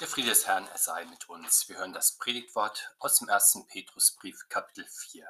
Der 0.00 0.08
Friede 0.08 0.30
des 0.30 0.46
Herrn, 0.46 0.66
er 0.66 0.78
sei 0.78 1.04
mit 1.04 1.28
uns. 1.28 1.68
Wir 1.68 1.76
hören 1.76 1.92
das 1.92 2.12
Predigtwort 2.12 2.94
aus 3.00 3.18
dem 3.18 3.28
ersten 3.28 3.66
Petrusbrief, 3.66 4.48
Kapitel 4.48 4.86
4. 4.88 5.28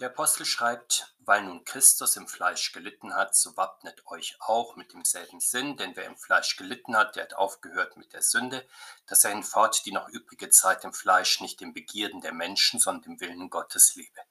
Der 0.00 0.08
Apostel 0.08 0.46
schreibt, 0.46 1.14
weil 1.18 1.42
nun 1.42 1.62
Christus 1.66 2.16
im 2.16 2.28
Fleisch 2.28 2.72
gelitten 2.72 3.14
hat, 3.14 3.36
so 3.36 3.54
wappnet 3.58 4.06
euch 4.06 4.38
auch 4.40 4.76
mit 4.76 4.94
demselben 4.94 5.40
Sinn, 5.40 5.76
denn 5.76 5.94
wer 5.96 6.06
im 6.06 6.16
Fleisch 6.16 6.56
gelitten 6.56 6.96
hat, 6.96 7.16
der 7.16 7.24
hat 7.24 7.34
aufgehört 7.34 7.98
mit 7.98 8.14
der 8.14 8.22
Sünde, 8.22 8.66
dass 9.06 9.22
er 9.24 9.32
hinfort 9.32 9.84
die 9.84 9.92
noch 9.92 10.08
übrige 10.08 10.48
Zeit 10.48 10.84
im 10.84 10.94
Fleisch 10.94 11.42
nicht 11.42 11.60
dem 11.60 11.74
Begierden 11.74 12.22
der 12.22 12.32
Menschen, 12.32 12.80
sondern 12.80 13.02
dem 13.02 13.20
Willen 13.20 13.50
Gottes 13.50 13.96
lebe. 13.96 14.22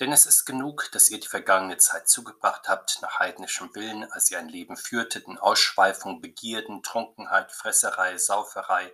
Denn 0.00 0.10
es 0.10 0.26
ist 0.26 0.44
genug, 0.44 0.90
dass 0.90 1.08
ihr 1.08 1.20
die 1.20 1.28
vergangene 1.28 1.76
Zeit 1.76 2.08
zugebracht 2.08 2.68
habt 2.68 3.00
nach 3.00 3.20
heidnischem 3.20 3.72
Willen, 3.76 4.10
als 4.10 4.28
ihr 4.28 4.40
ein 4.40 4.48
Leben 4.48 4.76
führtet 4.76 5.28
in 5.28 5.38
Ausschweifung, 5.38 6.20
Begierden, 6.20 6.82
Trunkenheit, 6.82 7.52
Fresserei, 7.52 8.18
Sauferei 8.18 8.92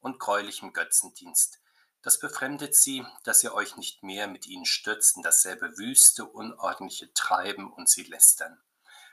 und 0.00 0.18
gräulichem 0.18 0.74
Götzendienst. 0.74 1.58
Das 2.02 2.18
befremdet 2.18 2.74
sie, 2.74 3.06
dass 3.24 3.42
ihr 3.42 3.54
euch 3.54 3.76
nicht 3.76 4.02
mehr 4.02 4.26
mit 4.26 4.46
ihnen 4.46 4.66
stürzt 4.66 5.16
in 5.16 5.22
dasselbe 5.22 5.78
wüste, 5.78 6.26
unordentliche 6.26 7.14
Treiben 7.14 7.72
und 7.72 7.88
sie 7.88 8.02
lästern. 8.02 8.60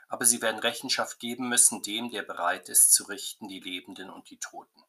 Aber 0.08 0.26
sie 0.26 0.42
werden 0.42 0.60
Rechenschaft 0.60 1.20
geben 1.20 1.48
müssen 1.48 1.82
dem, 1.82 2.10
der 2.10 2.22
bereit 2.22 2.68
ist 2.68 2.92
zu 2.92 3.04
richten 3.04 3.48
die 3.48 3.60
Lebenden 3.60 4.10
und 4.10 4.28
die 4.28 4.40
Toten 4.40 4.82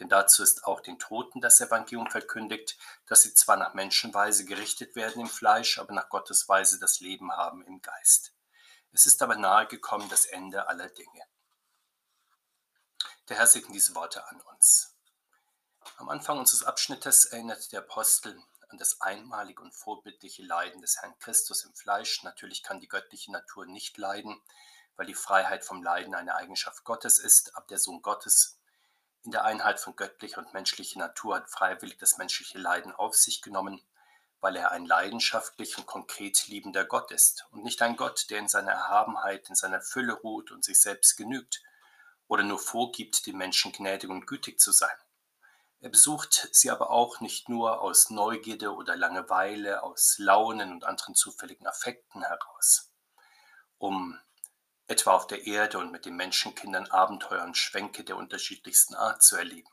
denn 0.00 0.08
dazu 0.08 0.42
ist 0.42 0.64
auch 0.64 0.80
den 0.80 0.98
Toten 0.98 1.40
das 1.40 1.60
Evangelium 1.60 2.10
verkündigt, 2.10 2.78
dass 3.06 3.22
sie 3.22 3.34
zwar 3.34 3.58
nach 3.58 3.74
Menschenweise 3.74 4.46
gerichtet 4.46 4.96
werden 4.96 5.20
im 5.20 5.28
Fleisch, 5.28 5.78
aber 5.78 5.92
nach 5.92 6.08
Gottes 6.08 6.48
Weise 6.48 6.80
das 6.80 7.00
Leben 7.00 7.30
haben 7.32 7.62
im 7.66 7.82
Geist. 7.82 8.32
Es 8.92 9.06
ist 9.06 9.22
aber 9.22 9.36
nahe 9.36 9.66
gekommen 9.66 10.08
das 10.08 10.24
Ende 10.24 10.68
aller 10.68 10.88
Dinge. 10.88 11.22
Der 13.28 13.36
Herr 13.36 13.46
segne 13.46 13.72
diese 13.72 13.94
Worte 13.94 14.26
an 14.28 14.40
uns. 14.40 14.96
Am 15.98 16.08
Anfang 16.08 16.38
unseres 16.38 16.64
Abschnittes 16.64 17.26
erinnert 17.26 17.70
der 17.70 17.80
Apostel 17.80 18.42
an 18.68 18.78
das 18.78 19.00
einmalige 19.00 19.62
und 19.62 19.74
vorbildliche 19.74 20.42
Leiden 20.42 20.80
des 20.80 21.00
Herrn 21.02 21.18
Christus 21.18 21.64
im 21.64 21.74
Fleisch. 21.74 22.22
Natürlich 22.22 22.62
kann 22.62 22.80
die 22.80 22.88
göttliche 22.88 23.32
Natur 23.32 23.66
nicht 23.66 23.98
leiden, 23.98 24.40
weil 24.96 25.06
die 25.06 25.14
Freiheit 25.14 25.64
vom 25.64 25.82
Leiden 25.82 26.14
eine 26.14 26.34
Eigenschaft 26.36 26.84
Gottes 26.84 27.18
ist, 27.18 27.54
aber 27.56 27.66
der 27.66 27.78
Sohn 27.78 28.02
Gottes 28.02 28.59
in 29.24 29.32
der 29.32 29.44
Einheit 29.44 29.80
von 29.80 29.96
göttlicher 29.96 30.38
und 30.38 30.52
menschlicher 30.54 30.98
Natur 30.98 31.36
hat 31.36 31.50
freiwillig 31.50 31.98
das 31.98 32.18
menschliche 32.18 32.58
Leiden 32.58 32.92
auf 32.92 33.14
sich 33.14 33.42
genommen, 33.42 33.82
weil 34.40 34.56
er 34.56 34.72
ein 34.72 34.86
leidenschaftlich 34.86 35.76
und 35.76 35.86
konkret 35.86 36.48
liebender 36.48 36.84
Gott 36.84 37.10
ist 37.10 37.46
und 37.50 37.62
nicht 37.62 37.82
ein 37.82 37.96
Gott, 37.96 38.30
der 38.30 38.38
in 38.38 38.48
seiner 38.48 38.72
Erhabenheit, 38.72 39.48
in 39.48 39.54
seiner 39.54 39.82
Fülle 39.82 40.14
ruht 40.14 40.50
und 40.50 40.64
sich 40.64 40.80
selbst 40.80 41.16
genügt 41.16 41.62
oder 42.26 42.42
nur 42.42 42.58
vorgibt, 42.58 43.26
den 43.26 43.36
Menschen 43.36 43.72
gnädig 43.72 44.08
und 44.08 44.26
gütig 44.26 44.58
zu 44.58 44.72
sein. 44.72 44.96
Er 45.80 45.90
besucht 45.90 46.48
sie 46.52 46.70
aber 46.70 46.90
auch 46.90 47.20
nicht 47.20 47.48
nur 47.48 47.80
aus 47.80 48.10
Neugierde 48.10 48.74
oder 48.74 48.96
Langeweile, 48.96 49.82
aus 49.82 50.16
Launen 50.18 50.72
und 50.72 50.84
anderen 50.84 51.14
zufälligen 51.14 51.66
Affekten 51.66 52.22
heraus, 52.22 52.90
um 53.78 54.18
etwa 54.90 55.12
auf 55.12 55.28
der 55.28 55.46
Erde 55.46 55.78
und 55.78 55.92
mit 55.92 56.04
den 56.04 56.16
Menschenkindern 56.16 56.86
Abenteuer 56.88 57.44
und 57.44 57.56
Schwänke 57.56 58.02
der 58.02 58.16
unterschiedlichsten 58.16 58.96
Art 58.96 59.22
zu 59.22 59.36
erleben. 59.36 59.70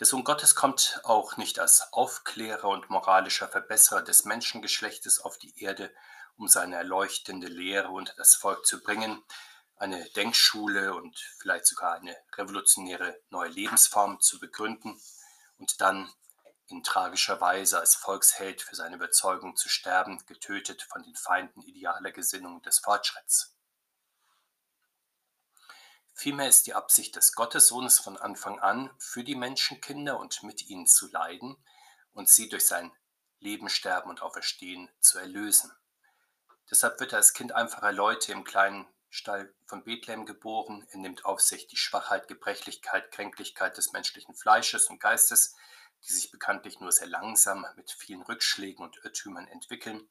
Der 0.00 0.06
Sohn 0.06 0.24
Gottes 0.24 0.56
kommt 0.56 1.00
auch 1.04 1.36
nicht 1.36 1.60
als 1.60 1.92
Aufklärer 1.92 2.68
und 2.68 2.90
moralischer 2.90 3.48
Verbesserer 3.48 4.02
des 4.02 4.24
Menschengeschlechtes 4.24 5.20
auf 5.20 5.38
die 5.38 5.56
Erde, 5.62 5.94
um 6.36 6.48
seine 6.48 6.76
erleuchtende 6.76 7.46
Lehre 7.46 7.90
unter 7.90 8.14
das 8.16 8.34
Volk 8.34 8.66
zu 8.66 8.80
bringen, 8.80 9.24
eine 9.76 10.04
Denkschule 10.10 10.94
und 10.94 11.16
vielleicht 11.38 11.66
sogar 11.66 11.94
eine 11.94 12.16
revolutionäre 12.36 13.20
neue 13.30 13.50
Lebensform 13.50 14.20
zu 14.20 14.40
begründen 14.40 15.00
und 15.58 15.80
dann 15.80 16.12
in 16.68 16.82
tragischer 16.82 17.40
Weise 17.40 17.80
als 17.80 17.94
Volksheld 17.94 18.62
für 18.62 18.76
seine 18.76 18.96
Überzeugung 18.96 19.56
zu 19.56 19.68
sterben, 19.68 20.24
getötet 20.26 20.82
von 20.82 21.02
den 21.02 21.14
Feinden 21.14 21.62
idealer 21.62 22.12
Gesinnung 22.12 22.62
des 22.62 22.78
Fortschritts. 22.78 23.54
Vielmehr 26.14 26.48
ist 26.48 26.66
die 26.66 26.74
Absicht 26.74 27.16
des 27.16 27.34
Gottessohnes 27.34 28.00
von 28.00 28.16
Anfang 28.16 28.58
an, 28.58 28.90
für 28.98 29.22
die 29.22 29.36
Menschenkinder 29.36 30.18
und 30.18 30.42
mit 30.42 30.68
ihnen 30.68 30.86
zu 30.86 31.08
leiden 31.10 31.56
und 32.12 32.28
sie 32.28 32.48
durch 32.48 32.66
sein 32.66 32.92
Leben, 33.38 33.68
Sterben 33.68 34.10
und 34.10 34.20
Auferstehen 34.20 34.90
zu 35.00 35.18
erlösen. 35.18 35.70
Deshalb 36.70 36.98
wird 37.00 37.12
er 37.12 37.18
als 37.18 37.32
Kind 37.32 37.52
einfacher 37.52 37.92
Leute 37.92 38.32
im 38.32 38.44
kleinen 38.44 38.86
Stall 39.08 39.54
von 39.64 39.84
Bethlehem 39.84 40.26
geboren. 40.26 40.86
Er 40.90 40.98
nimmt 40.98 41.24
auf 41.24 41.40
sich 41.40 41.66
die 41.68 41.76
Schwachheit, 41.76 42.28
Gebrechlichkeit, 42.28 43.10
Kränklichkeit 43.12 43.76
des 43.78 43.92
menschlichen 43.92 44.34
Fleisches 44.34 44.88
und 44.88 45.00
Geistes, 45.00 45.54
die 46.06 46.12
sich 46.12 46.30
bekanntlich 46.30 46.80
nur 46.80 46.92
sehr 46.92 47.08
langsam 47.08 47.66
mit 47.76 47.90
vielen 47.90 48.22
Rückschlägen 48.22 48.84
und 48.84 48.98
Irrtümern 49.04 49.48
entwickeln. 49.48 50.08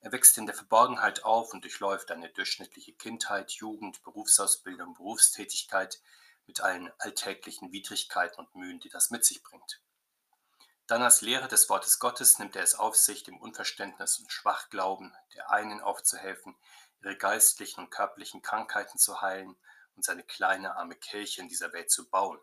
Er 0.00 0.12
wächst 0.12 0.38
in 0.38 0.46
der 0.46 0.54
Verborgenheit 0.54 1.24
auf 1.24 1.52
und 1.52 1.62
durchläuft 1.64 2.10
eine 2.10 2.30
durchschnittliche 2.30 2.94
Kindheit, 2.94 3.52
Jugend, 3.52 4.02
Berufsausbildung, 4.02 4.94
Berufstätigkeit 4.94 6.00
mit 6.46 6.60
allen 6.60 6.90
alltäglichen 6.98 7.70
Widrigkeiten 7.70 8.38
und 8.38 8.54
Mühen, 8.54 8.80
die 8.80 8.88
das 8.88 9.10
mit 9.10 9.24
sich 9.24 9.42
bringt. 9.42 9.80
Dann 10.86 11.02
als 11.02 11.20
Lehrer 11.20 11.46
des 11.46 11.68
Wortes 11.68 12.00
Gottes 12.00 12.40
nimmt 12.40 12.56
er 12.56 12.64
es 12.64 12.74
auf 12.74 12.96
sich, 12.96 13.22
dem 13.22 13.38
Unverständnis 13.38 14.18
und 14.18 14.32
Schwachglauben 14.32 15.14
der 15.34 15.50
einen 15.50 15.80
aufzuhelfen, 15.80 16.56
ihre 17.00 17.16
geistlichen 17.16 17.84
und 17.84 17.90
körperlichen 17.90 18.42
Krankheiten 18.42 18.98
zu 18.98 19.20
heilen 19.20 19.56
und 19.94 20.04
seine 20.04 20.24
kleine 20.24 20.76
arme 20.76 20.96
Kirche 20.96 21.42
in 21.42 21.48
dieser 21.48 21.72
Welt 21.72 21.90
zu 21.90 22.10
bauen. 22.10 22.40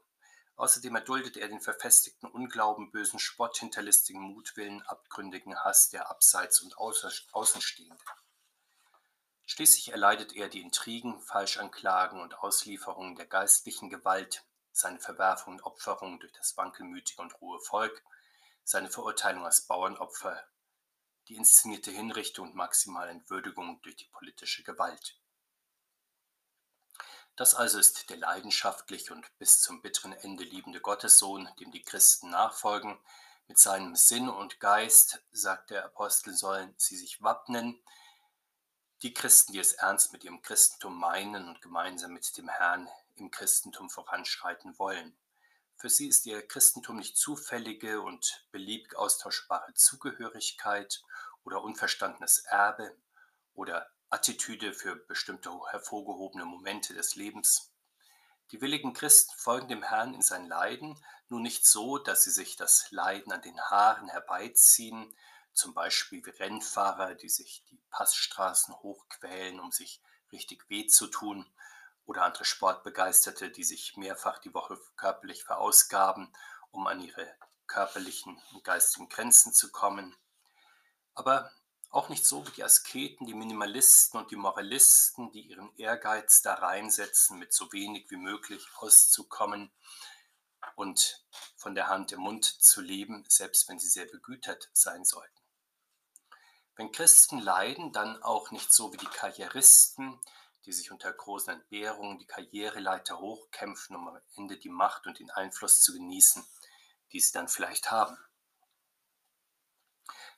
Außerdem 0.57 0.95
erduldet 0.95 1.37
er 1.37 1.47
den 1.47 1.61
verfestigten 1.61 2.27
Unglauben, 2.27 2.91
bösen 2.91 3.19
Spott, 3.19 3.57
hinterlistigen 3.59 4.21
Mutwillen, 4.21 4.81
abgründigen 4.81 5.55
Hass 5.63 5.89
der 5.89 6.09
Abseits- 6.09 6.61
und 6.61 6.77
Außenstehenden. 6.77 7.99
Schließlich 9.45 9.91
erleidet 9.91 10.33
er 10.35 10.49
die 10.49 10.61
Intrigen, 10.61 11.21
Falschanklagen 11.21 12.19
und 12.19 12.39
Auslieferungen 12.39 13.15
der 13.15 13.27
geistlichen 13.27 13.89
Gewalt, 13.89 14.43
seine 14.71 14.99
Verwerfung 14.99 15.53
und 15.53 15.63
Opferung 15.63 16.19
durch 16.19 16.33
das 16.33 16.57
wankelmütige 16.57 17.21
und 17.21 17.39
rohe 17.39 17.59
Volk, 17.61 18.03
seine 18.63 18.89
Verurteilung 18.89 19.45
als 19.45 19.61
Bauernopfer, 19.61 20.43
die 21.27 21.35
inszenierte 21.35 21.91
Hinrichtung 21.91 22.49
und 22.49 22.55
maximale 22.55 23.11
Entwürdigung 23.11 23.79
durch 23.83 23.95
die 23.95 24.09
politische 24.11 24.63
Gewalt. 24.63 25.19
Das 27.37 27.53
also 27.53 27.77
ist 27.77 28.09
der 28.09 28.17
leidenschaftlich 28.17 29.11
und 29.11 29.25
bis 29.37 29.61
zum 29.61 29.83
bitteren 29.83 30.11
Ende 30.11 30.43
liebende 30.43 30.81
Gottessohn, 30.81 31.47
dem 31.59 31.71
die 31.71 31.83
Christen 31.83 32.31
nachfolgen. 32.31 32.97
Mit 33.47 33.59
seinem 33.59 33.95
Sinn 33.95 34.27
und 34.27 34.59
Geist, 34.59 35.21
sagt 35.31 35.69
der 35.69 35.85
Apostel, 35.85 36.33
sollen 36.33 36.73
sie 36.77 36.97
sich 36.97 37.21
wappnen. 37.21 37.79
Die 39.03 39.13
Christen, 39.13 39.53
die 39.53 39.59
es 39.59 39.73
ernst 39.73 40.13
mit 40.13 40.23
ihrem 40.23 40.41
Christentum 40.41 40.97
meinen 40.97 41.47
und 41.47 41.61
gemeinsam 41.61 42.11
mit 42.11 42.35
dem 42.39 42.49
Herrn 42.49 42.89
im 43.13 43.29
Christentum 43.29 43.91
voranschreiten 43.91 44.79
wollen. 44.79 45.15
Für 45.75 45.91
sie 45.91 46.07
ist 46.07 46.25
ihr 46.25 46.41
Christentum 46.41 46.97
nicht 46.97 47.17
zufällige 47.17 48.01
und 48.01 48.47
beliebig 48.51 48.95
austauschbare 48.95 49.75
Zugehörigkeit 49.75 51.03
oder 51.43 51.61
unverstandenes 51.61 52.39
Erbe 52.39 52.97
oder 53.53 53.91
Attitüde 54.09 54.73
für 54.73 54.95
bestimmte 54.95 55.51
hervorgehobene 55.69 56.45
Momente 56.45 56.93
des 56.93 57.15
Lebens. 57.15 57.71
Die 58.51 58.61
willigen 58.61 58.93
Christen 58.93 59.33
folgen 59.37 59.67
dem 59.67 59.83
Herrn 59.83 60.13
in 60.13 60.21
sein 60.21 60.47
Leiden, 60.47 61.03
nur 61.27 61.41
nicht 61.41 61.65
so, 61.65 61.97
dass 61.97 62.23
sie 62.23 62.31
sich 62.31 62.55
das 62.55 62.89
Leiden 62.91 63.33
an 63.33 63.41
den 63.41 63.59
Haaren 63.59 64.07
herbeiziehen, 64.07 65.13
zum 65.53 65.73
Beispiel 65.73 66.25
wie 66.25 66.29
Rennfahrer, 66.29 67.15
die 67.15 67.29
sich 67.29 67.65
die 67.69 67.81
Passstraßen 67.89 68.73
hochquälen, 68.75 69.59
um 69.59 69.71
sich 69.71 70.01
richtig 70.31 70.69
weh 70.69 70.87
zu 70.87 71.07
tun, 71.07 71.45
oder 72.05 72.23
andere 72.23 72.45
Sportbegeisterte, 72.45 73.51
die 73.51 73.65
sich 73.65 73.97
mehrfach 73.97 74.39
die 74.39 74.53
Woche 74.53 74.79
körperlich 74.95 75.43
verausgaben, 75.43 76.33
um 76.71 76.87
an 76.87 77.01
ihre 77.01 77.27
körperlichen 77.67 78.41
und 78.53 78.63
geistigen 78.63 79.09
Grenzen 79.09 79.53
zu 79.53 79.71
kommen. 79.71 80.15
Aber 81.15 81.51
auch 81.97 82.09
nicht 82.09 82.25
so 82.25 82.45
wie 82.45 82.51
die 82.51 82.63
Asketen, 82.63 83.25
die 83.25 83.33
Minimalisten 83.33 84.19
und 84.19 84.29
die 84.29 84.35
Moralisten, 84.35 85.31
die 85.31 85.41
ihren 85.41 85.75
Ehrgeiz 85.77 86.43
da 86.43 86.53
reinsetzen, 86.53 87.39
mit 87.39 87.53
so 87.53 87.71
wenig 87.73 88.11
wie 88.11 88.17
möglich 88.17 88.67
auszukommen 88.75 89.71
und 90.75 91.25
von 91.55 91.73
der 91.73 91.87
Hand 91.87 92.11
im 92.11 92.19
Mund 92.19 92.45
zu 92.45 92.81
leben, 92.81 93.25
selbst 93.27 93.67
wenn 93.67 93.79
sie 93.79 93.89
sehr 93.89 94.05
begütert 94.05 94.69
sein 94.73 95.03
sollten. 95.05 95.41
Wenn 96.75 96.91
Christen 96.91 97.39
leiden, 97.39 97.91
dann 97.91 98.21
auch 98.21 98.51
nicht 98.51 98.71
so 98.71 98.93
wie 98.93 98.97
die 98.97 99.07
Karrieristen, 99.07 100.19
die 100.65 100.73
sich 100.73 100.91
unter 100.91 101.11
großen 101.11 101.51
Entbehrungen 101.51 102.19
die 102.19 102.27
Karriereleiter 102.27 103.17
hochkämpfen, 103.17 103.95
um 103.95 104.07
am 104.07 104.21
Ende 104.35 104.57
die 104.57 104.69
Macht 104.69 105.07
und 105.07 105.17
den 105.17 105.31
Einfluss 105.31 105.81
zu 105.81 105.93
genießen, 105.93 106.45
die 107.11 107.19
sie 107.19 107.33
dann 107.33 107.47
vielleicht 107.47 107.89
haben. 107.89 108.17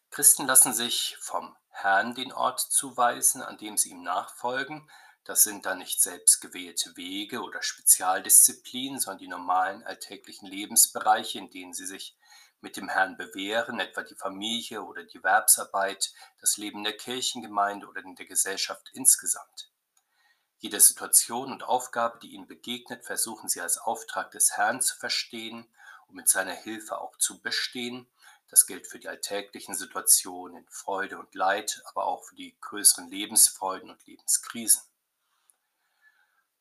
Christen 0.09 0.47
lassen 0.47 0.73
sich 0.73 1.17
vom 1.19 1.56
Herrn 1.69 2.15
den 2.15 2.33
Ort 2.33 2.59
zuweisen, 2.59 3.41
an 3.41 3.57
dem 3.57 3.77
sie 3.77 3.91
ihm 3.91 4.03
nachfolgen. 4.03 4.89
Das 5.23 5.44
sind 5.44 5.65
dann 5.65 5.77
nicht 5.77 6.01
selbst 6.01 6.41
gewählte 6.41 6.97
Wege 6.97 7.41
oder 7.41 7.61
Spezialdisziplinen, 7.61 9.00
sondern 9.00 9.19
die 9.19 9.27
normalen 9.27 9.83
alltäglichen 9.83 10.47
Lebensbereiche, 10.47 11.38
in 11.38 11.51
denen 11.51 11.73
sie 11.73 11.85
sich 11.85 12.17
mit 12.61 12.75
dem 12.75 12.89
Herrn 12.89 13.15
bewähren, 13.15 13.79
etwa 13.79 14.03
die 14.03 14.15
Familie 14.15 14.83
oder 14.83 15.03
die 15.03 15.17
Erwerbsarbeit, 15.17 16.11
das 16.41 16.57
Leben 16.57 16.83
der 16.83 16.97
Kirchengemeinde 16.97 17.88
oder 17.88 18.03
in 18.03 18.15
der 18.15 18.25
Gesellschaft 18.25 18.89
insgesamt. 18.94 19.71
Jede 20.57 20.79
Situation 20.81 21.53
und 21.53 21.63
Aufgabe, 21.63 22.19
die 22.19 22.33
ihnen 22.33 22.47
begegnet, 22.47 23.06
versuchen 23.06 23.47
sie 23.47 23.61
als 23.61 23.77
Auftrag 23.77 24.31
des 24.31 24.57
Herrn 24.57 24.81
zu 24.81 24.97
verstehen 24.97 25.65
und 26.07 26.15
mit 26.15 26.27
seiner 26.27 26.53
Hilfe 26.53 27.00
auch 27.00 27.15
zu 27.17 27.41
bestehen. 27.41 28.07
Das 28.49 28.65
gilt 28.65 28.87
für 28.87 28.99
die 28.99 29.07
alltäglichen 29.07 29.75
Situationen 29.75 30.57
in 30.57 30.67
Freude 30.69 31.19
und 31.19 31.33
Leid, 31.35 31.81
aber 31.85 32.05
auch 32.05 32.23
für 32.25 32.35
die 32.35 32.55
größeren 32.61 33.09
Lebensfreuden 33.09 33.89
und 33.91 34.05
Lebenskrisen. 34.07 34.81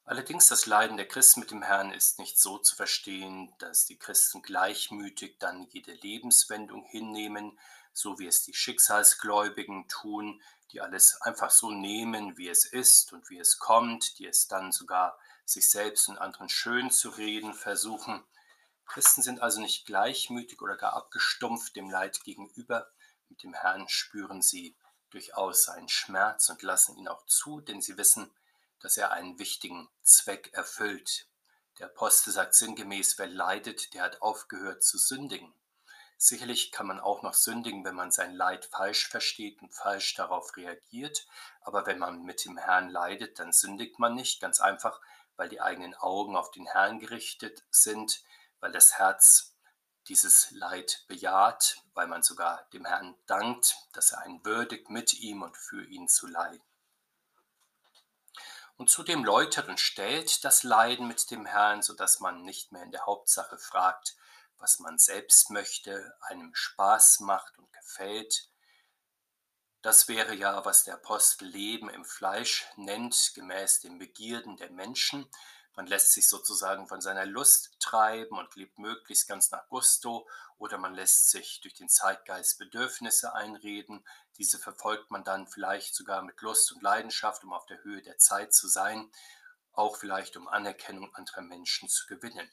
Allerdings 0.05 0.49
das 0.49 0.65
Leiden 0.65 0.97
der 0.97 1.07
Christen 1.07 1.41
mit 1.41 1.51
dem 1.51 1.63
Herrn 1.63 1.93
ist 1.93 2.19
nicht 2.19 2.39
so 2.41 2.59
zu 2.59 2.75
verstehen, 2.75 3.53
dass 3.59 3.85
die 3.85 3.99
Christen 3.99 4.41
gleichmütig 4.41 5.37
dann 5.39 5.67
jede 5.71 5.93
Lebenswendung 5.93 6.83
hinnehmen, 6.85 7.59
so 7.93 8.19
wie 8.19 8.27
es 8.27 8.43
die 8.43 8.55
Schicksalsgläubigen 8.55 9.87
tun, 9.89 10.43
die 10.73 10.81
alles 10.81 11.21
einfach 11.23 11.51
so 11.51 11.71
nehmen, 11.71 12.39
wie 12.39 12.49
es 12.49 12.65
ist 12.65 13.13
und 13.13 13.29
wie 13.29 13.39
es 13.39 13.59
kommt, 13.59 14.19
die 14.19 14.27
es 14.27 14.49
dann 14.49 14.73
sogar 14.73 15.19
sich 15.45 15.69
selbst 15.71 16.09
und 16.09 16.19
anderen 16.19 16.49
schön 16.49 16.91
zu 16.91 17.11
reden 17.11 17.53
versuchen. 17.53 18.25
Christen 18.89 19.23
sind 19.23 19.43
also 19.43 19.61
nicht 19.61 19.87
gleichmütig 19.87 20.61
oder 20.63 20.77
gar 20.77 20.95
abgestumpft 20.95 21.77
dem 21.77 21.91
Leid 21.91 22.25
gegenüber. 22.25 22.91
Mit 23.29 23.43
dem 23.43 23.55
Herrn 23.55 23.89
spüren 23.89 24.43
sie 24.43 24.75
durchaus 25.11 25.65
seinen 25.65 25.89
Schmerz 25.89 26.49
und 26.49 26.63
lassen 26.63 26.97
ihn 26.97 27.09
auch 27.09 27.25
zu, 27.27 27.61
denn 27.61 27.81
sie 27.81 27.97
wissen, 27.97 28.31
dass 28.81 28.97
er 28.97 29.13
einen 29.13 29.39
wichtigen 29.39 29.89
Zweck 30.03 30.53
erfüllt. 30.53 31.27
Der 31.79 31.87
Apostel 31.87 32.33
sagt 32.33 32.55
sinngemäß, 32.55 33.19
wer 33.19 33.29
leidet, 33.29 33.95
der 33.95 34.03
hat 34.03 34.23
aufgehört 34.23 34.83
zu 34.83 34.99
sündigen. 34.99 35.53
Sicherlich 36.17 36.73
kann 36.73 36.89
man 36.89 36.99
auch 36.99 37.23
noch 37.23 37.35
sündigen, 37.35 37.85
wenn 37.85 37.95
man 37.95 38.11
sein 38.11 38.35
Leid 38.35 38.65
falsch 38.65 39.09
versteht 39.09 39.63
und 39.63 39.73
falsch 39.73 40.15
darauf 40.15 40.57
reagiert, 40.57 41.29
aber 41.61 41.87
wenn 41.87 41.99
man 41.99 42.25
mit 42.25 42.45
dem 42.45 42.57
Herrn 42.57 42.89
leidet, 42.89 43.39
dann 43.39 43.53
sündigt 43.53 44.01
man 44.01 44.15
nicht, 44.15 44.41
ganz 44.41 44.61
einfach, 44.61 45.01
weil 45.37 45.49
die 45.49 45.61
eigenen 45.61 45.95
Augen 45.95 46.37
auf 46.37 46.51
den 46.51 46.67
Herrn 46.67 46.99
gerichtet 46.99 47.65
sind, 47.71 48.25
weil 48.61 48.73
das 48.73 48.99
Herz 48.99 49.55
dieses 50.09 50.51
Leid 50.53 51.05
bejaht, 51.07 51.83
weil 51.95 52.07
man 52.07 52.23
sogar 52.23 52.67
dem 52.73 52.85
Herrn 52.85 53.15
dankt, 53.27 53.77
dass 53.93 54.13
er 54.13 54.23
einen 54.23 54.45
würdigt, 54.45 54.91
mit 54.91 55.15
ihm 55.15 55.43
und 55.43 55.57
für 55.57 55.85
ihn 55.85 56.09
zu 56.09 56.27
leiden. 56.27 56.63
Und 58.77 58.89
zudem 58.89 59.25
läutert 59.25 59.69
und 59.69 59.81
stellt 59.81 60.45
das 60.45 60.63
Leiden 60.63 61.09
mit 61.09 61.31
dem 61.31 61.47
Herrn, 61.47 61.83
sodass 61.83 62.21
man 62.21 62.45
nicht 62.45 62.73
mehr 62.73 62.85
in 62.85 62.93
der 62.93 63.07
Hauptsache 63.07 63.59
fragt, 63.59 64.17
was 64.57 64.79
man 64.79 64.99
selbst 64.99 65.51
möchte, 65.51 66.15
einem 66.21 66.55
Spaß 66.55 67.21
macht 67.21 67.59
und 67.59 67.73
gefällt. 67.73 68.49
Das 69.83 70.09
wäre 70.09 70.35
ja, 70.35 70.65
was 70.65 70.85
der 70.85 70.95
Apostel 70.95 71.47
Leben 71.49 71.89
im 71.89 72.05
Fleisch 72.05 72.67
nennt, 72.77 73.33
gemäß 73.35 73.81
den 73.81 73.99
Begierden 73.99 74.57
der 74.57 74.71
Menschen. 74.71 75.29
Man 75.79 75.87
lässt 75.87 76.11
sich 76.11 76.29
sozusagen 76.29 76.89
von 76.89 77.01
seiner 77.01 77.25
Lust 77.25 77.77
treiben 77.79 78.37
und 78.37 78.57
lebt 78.57 78.81
möglichst 78.81 79.29
ganz 79.29 79.53
nach 79.53 79.69
Gusto. 79.69 80.29
Oder 80.57 80.77
man 80.77 80.93
lässt 80.93 81.31
sich 81.31 81.61
durch 81.61 81.75
den 81.75 81.89
Zeitgeist 81.89 82.59
Bedürfnisse 82.59 83.33
einreden, 83.33 84.05
diese 84.39 84.59
verfolgt 84.59 85.13
man 85.13 85.23
dann 85.23 85.47
vielleicht 85.47 85.95
sogar 85.95 86.23
mit 86.23 86.41
Lust 86.41 86.73
und 86.73 86.83
Leidenschaft, 86.83 87.45
um 87.45 87.53
auf 87.53 87.65
der 87.67 87.81
Höhe 87.85 88.03
der 88.03 88.19
Zeit 88.19 88.53
zu 88.53 88.67
sein, 88.67 89.09
auch 89.71 89.95
vielleicht 89.95 90.37
um 90.37 90.49
Anerkennung 90.49 91.15
anderer 91.15 91.43
Menschen 91.43 91.89
zu 91.89 92.09
gewinnen. 92.09 92.51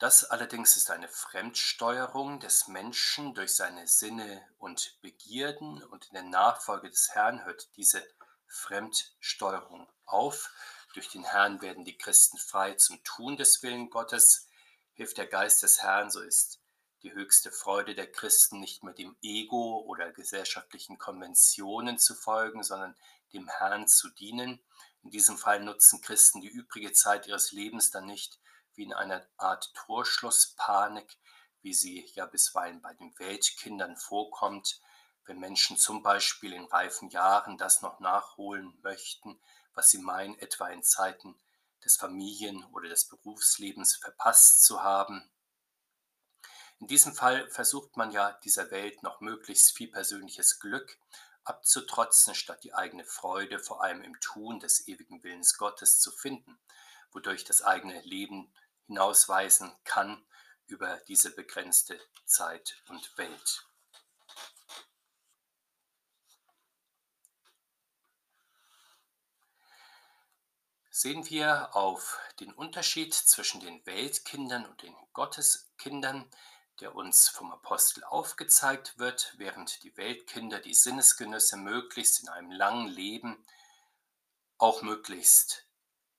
Das 0.00 0.24
allerdings 0.24 0.76
ist 0.76 0.90
eine 0.90 1.08
Fremdsteuerung 1.08 2.40
des 2.40 2.66
Menschen 2.66 3.34
durch 3.34 3.54
seine 3.54 3.86
Sinne 3.86 4.44
und 4.58 5.00
Begierden. 5.00 5.84
Und 5.84 6.06
in 6.08 6.14
der 6.14 6.24
Nachfolge 6.24 6.90
des 6.90 7.10
Herrn 7.14 7.44
hört 7.44 7.68
diese 7.76 8.04
Fremdsteuerung 8.46 9.88
auf. 10.04 10.50
Durch 10.94 11.08
den 11.08 11.24
Herrn 11.24 11.60
werden 11.60 11.84
die 11.84 11.98
Christen 11.98 12.38
frei 12.38 12.74
zum 12.74 13.02
Tun 13.04 13.36
des 13.36 13.62
Willen 13.62 13.90
Gottes. 13.90 14.48
Hilft 14.94 15.18
der 15.18 15.26
Geist 15.26 15.62
des 15.62 15.82
Herrn, 15.82 16.10
so 16.10 16.20
ist 16.20 16.60
die 17.02 17.12
höchste 17.12 17.52
Freude 17.52 17.94
der 17.94 18.10
Christen, 18.10 18.58
nicht 18.58 18.82
mehr 18.82 18.94
dem 18.94 19.16
Ego 19.22 19.84
oder 19.86 20.10
gesellschaftlichen 20.12 20.98
Konventionen 20.98 21.98
zu 21.98 22.14
folgen, 22.14 22.62
sondern 22.62 22.96
dem 23.32 23.48
Herrn 23.48 23.86
zu 23.86 24.08
dienen. 24.08 24.60
In 25.02 25.10
diesem 25.10 25.36
Fall 25.38 25.62
nutzen 25.62 26.00
Christen 26.00 26.40
die 26.40 26.48
übrige 26.48 26.92
Zeit 26.92 27.26
ihres 27.26 27.52
Lebens 27.52 27.90
dann 27.90 28.06
nicht 28.06 28.40
wie 28.74 28.84
in 28.84 28.92
einer 28.92 29.26
Art 29.36 29.72
Torschlusspanik, 29.74 31.16
wie 31.62 31.74
sie 31.74 32.10
ja 32.14 32.26
bisweilen 32.26 32.80
bei 32.80 32.94
den 32.94 33.16
Weltkindern 33.18 33.96
vorkommt, 33.96 34.80
wenn 35.26 35.38
Menschen 35.38 35.76
zum 35.76 36.02
Beispiel 36.02 36.52
in 36.52 36.64
reifen 36.64 37.10
Jahren 37.10 37.58
das 37.58 37.82
noch 37.82 38.00
nachholen 38.00 38.78
möchten, 38.82 39.40
was 39.74 39.90
sie 39.90 39.98
meinen, 39.98 40.38
etwa 40.38 40.68
in 40.68 40.82
Zeiten 40.82 41.38
des 41.84 41.96
Familien- 41.96 42.64
oder 42.72 42.88
des 42.88 43.06
Berufslebens 43.08 43.96
verpasst 43.96 44.64
zu 44.64 44.82
haben. 44.82 45.30
In 46.78 46.88
diesem 46.88 47.14
Fall 47.14 47.48
versucht 47.50 47.96
man 47.96 48.10
ja 48.10 48.32
dieser 48.44 48.70
Welt 48.70 49.02
noch 49.02 49.20
möglichst 49.20 49.76
viel 49.76 49.90
persönliches 49.90 50.58
Glück 50.60 50.98
abzutrotzen, 51.44 52.34
statt 52.34 52.64
die 52.64 52.74
eigene 52.74 53.04
Freude 53.04 53.58
vor 53.58 53.82
allem 53.82 54.02
im 54.02 54.18
Tun 54.20 54.60
des 54.60 54.86
ewigen 54.88 55.22
Willens 55.22 55.56
Gottes 55.56 56.00
zu 56.00 56.10
finden, 56.10 56.58
wodurch 57.12 57.44
das 57.44 57.62
eigene 57.62 58.00
Leben 58.02 58.52
hinausweisen 58.86 59.72
kann 59.84 60.26
über 60.66 61.00
diese 61.08 61.34
begrenzte 61.34 61.98
Zeit 62.24 62.82
und 62.88 63.16
Welt. 63.16 63.66
Sehen 70.98 71.28
wir 71.28 71.76
auf 71.76 72.18
den 72.40 72.54
Unterschied 72.54 73.12
zwischen 73.12 73.60
den 73.60 73.84
Weltkindern 73.84 74.64
und 74.64 74.80
den 74.80 74.96
Gotteskindern, 75.12 76.24
der 76.80 76.94
uns 76.94 77.28
vom 77.28 77.52
Apostel 77.52 78.02
aufgezeigt 78.02 78.98
wird, 78.98 79.34
während 79.36 79.82
die 79.82 79.94
Weltkinder 79.98 80.58
die 80.58 80.72
Sinnesgenüsse 80.72 81.58
möglichst 81.58 82.22
in 82.22 82.30
einem 82.30 82.50
langen 82.50 82.88
Leben 82.88 83.46
auch 84.56 84.80
möglichst 84.80 85.66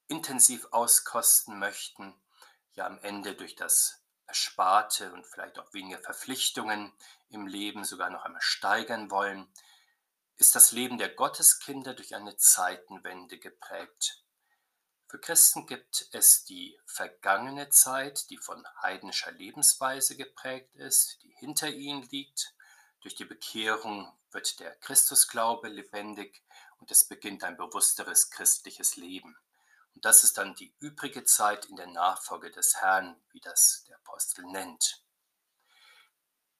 intensiv 0.09 0.67
auskosten 0.69 1.57
möchten, 1.57 2.13
ja 2.73 2.85
am 2.85 2.99
Ende 2.99 3.33
durch 3.33 3.55
das 3.55 4.03
Ersparte 4.27 5.11
und 5.11 5.25
vielleicht 5.25 5.57
auch 5.57 5.73
weniger 5.73 5.97
Verpflichtungen 5.97 6.93
im 7.29 7.47
Leben 7.47 7.83
sogar 7.83 8.11
noch 8.11 8.25
einmal 8.25 8.43
steigern 8.43 9.09
wollen, 9.09 9.51
ist 10.35 10.55
das 10.55 10.71
Leben 10.71 10.99
der 10.99 11.09
Gotteskinder 11.09 11.95
durch 11.95 12.13
eine 12.13 12.37
Zeitenwende 12.37 13.39
geprägt. 13.39 14.23
Für 15.09 15.19
Christen 15.19 15.65
gibt 15.65 16.09
es 16.11 16.43
die 16.43 16.77
vergangene 16.85 17.69
Zeit, 17.69 18.29
die 18.29 18.37
von 18.37 18.67
heidnischer 18.81 19.31
Lebensweise 19.31 20.17
geprägt 20.17 20.75
ist, 20.75 21.23
die 21.23 21.31
hinter 21.31 21.69
ihnen 21.69 22.03
liegt. 22.09 22.53
Durch 22.99 23.15
die 23.15 23.23
Bekehrung 23.23 24.11
wird 24.31 24.59
der 24.59 24.75
Christusglaube 24.75 25.69
lebendig 25.69 26.43
und 26.79 26.91
es 26.91 27.07
beginnt 27.07 27.45
ein 27.45 27.55
bewussteres 27.55 28.31
christliches 28.31 28.97
Leben. 28.97 29.37
Und 29.95 30.03
das 30.03 30.25
ist 30.25 30.37
dann 30.37 30.55
die 30.55 30.75
übrige 30.79 31.23
Zeit 31.23 31.65
in 31.65 31.77
der 31.77 31.87
Nachfolge 31.87 32.51
des 32.51 32.75
Herrn, 32.81 33.15
wie 33.31 33.39
das 33.39 33.85
der 33.87 33.95
Apostel 33.95 34.45
nennt. 34.45 35.01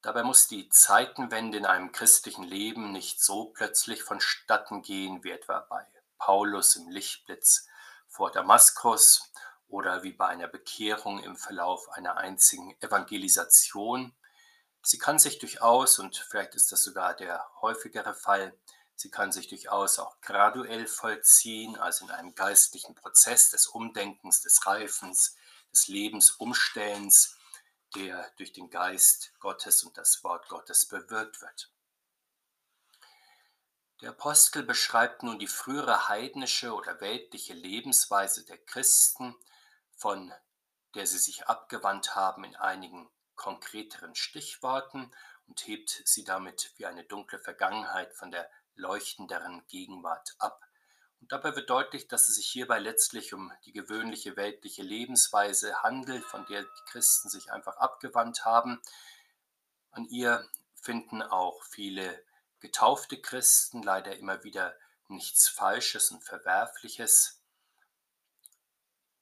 Dabei 0.00 0.22
muss 0.22 0.48
die 0.48 0.70
Zeitenwende 0.70 1.58
in 1.58 1.66
einem 1.66 1.92
christlichen 1.92 2.44
Leben 2.44 2.92
nicht 2.92 3.22
so 3.22 3.46
plötzlich 3.46 4.02
vonstatten 4.02 4.80
gehen, 4.80 5.22
wie 5.22 5.32
etwa 5.32 5.60
bei 5.60 5.86
Paulus 6.16 6.76
im 6.76 6.88
Lichtblitz 6.88 7.68
vor 8.18 8.32
Damaskus 8.32 9.30
oder 9.68 10.02
wie 10.02 10.10
bei 10.10 10.26
einer 10.26 10.48
Bekehrung 10.48 11.22
im 11.22 11.36
Verlauf 11.36 11.88
einer 11.90 12.16
einzigen 12.16 12.76
Evangelisation. 12.80 14.12
Sie 14.82 14.98
kann 14.98 15.20
sich 15.20 15.38
durchaus, 15.38 16.00
und 16.00 16.16
vielleicht 16.16 16.56
ist 16.56 16.72
das 16.72 16.82
sogar 16.82 17.14
der 17.14 17.48
häufigere 17.60 18.14
Fall, 18.14 18.58
sie 18.96 19.08
kann 19.08 19.30
sich 19.30 19.46
durchaus 19.46 20.00
auch 20.00 20.20
graduell 20.20 20.88
vollziehen, 20.88 21.76
also 21.76 22.06
in 22.06 22.10
einem 22.10 22.34
geistlichen 22.34 22.96
Prozess 22.96 23.50
des 23.50 23.68
Umdenkens, 23.68 24.42
des 24.42 24.66
Reifens, 24.66 25.36
des 25.70 25.86
Lebensumstellens, 25.86 27.36
der 27.94 28.28
durch 28.36 28.52
den 28.52 28.68
Geist 28.68 29.32
Gottes 29.38 29.84
und 29.84 29.96
das 29.96 30.24
Wort 30.24 30.48
Gottes 30.48 30.88
bewirkt 30.88 31.40
wird. 31.40 31.70
Der 34.00 34.10
Apostel 34.10 34.62
beschreibt 34.62 35.24
nun 35.24 35.40
die 35.40 35.48
frühere 35.48 36.08
heidnische 36.08 36.72
oder 36.72 37.00
weltliche 37.00 37.52
Lebensweise 37.52 38.44
der 38.44 38.58
Christen, 38.58 39.34
von 39.96 40.32
der 40.94 41.04
sie 41.04 41.18
sich 41.18 41.48
abgewandt 41.48 42.14
haben 42.14 42.44
in 42.44 42.54
einigen 42.54 43.10
konkreteren 43.34 44.14
Stichworten 44.14 45.10
und 45.48 45.66
hebt 45.66 46.02
sie 46.04 46.22
damit 46.22 46.72
wie 46.76 46.86
eine 46.86 47.04
dunkle 47.04 47.40
Vergangenheit 47.40 48.14
von 48.14 48.30
der 48.30 48.48
leuchtenderen 48.76 49.66
Gegenwart 49.66 50.36
ab. 50.38 50.64
Und 51.20 51.32
dabei 51.32 51.56
wird 51.56 51.68
deutlich, 51.68 52.06
dass 52.06 52.28
es 52.28 52.36
sich 52.36 52.46
hierbei 52.46 52.78
letztlich 52.78 53.34
um 53.34 53.52
die 53.64 53.72
gewöhnliche 53.72 54.36
weltliche 54.36 54.82
Lebensweise 54.82 55.82
handelt, 55.82 56.24
von 56.24 56.46
der 56.46 56.62
die 56.62 56.84
Christen 56.86 57.28
sich 57.28 57.50
einfach 57.50 57.76
abgewandt 57.78 58.44
haben. 58.44 58.80
An 59.90 60.04
ihr 60.04 60.48
finden 60.80 61.20
auch 61.22 61.64
viele 61.64 62.24
getaufte 62.60 63.20
Christen 63.20 63.82
leider 63.82 64.16
immer 64.16 64.44
wieder 64.44 64.76
nichts 65.08 65.48
Falsches 65.48 66.10
und 66.10 66.22
Verwerfliches, 66.22 67.40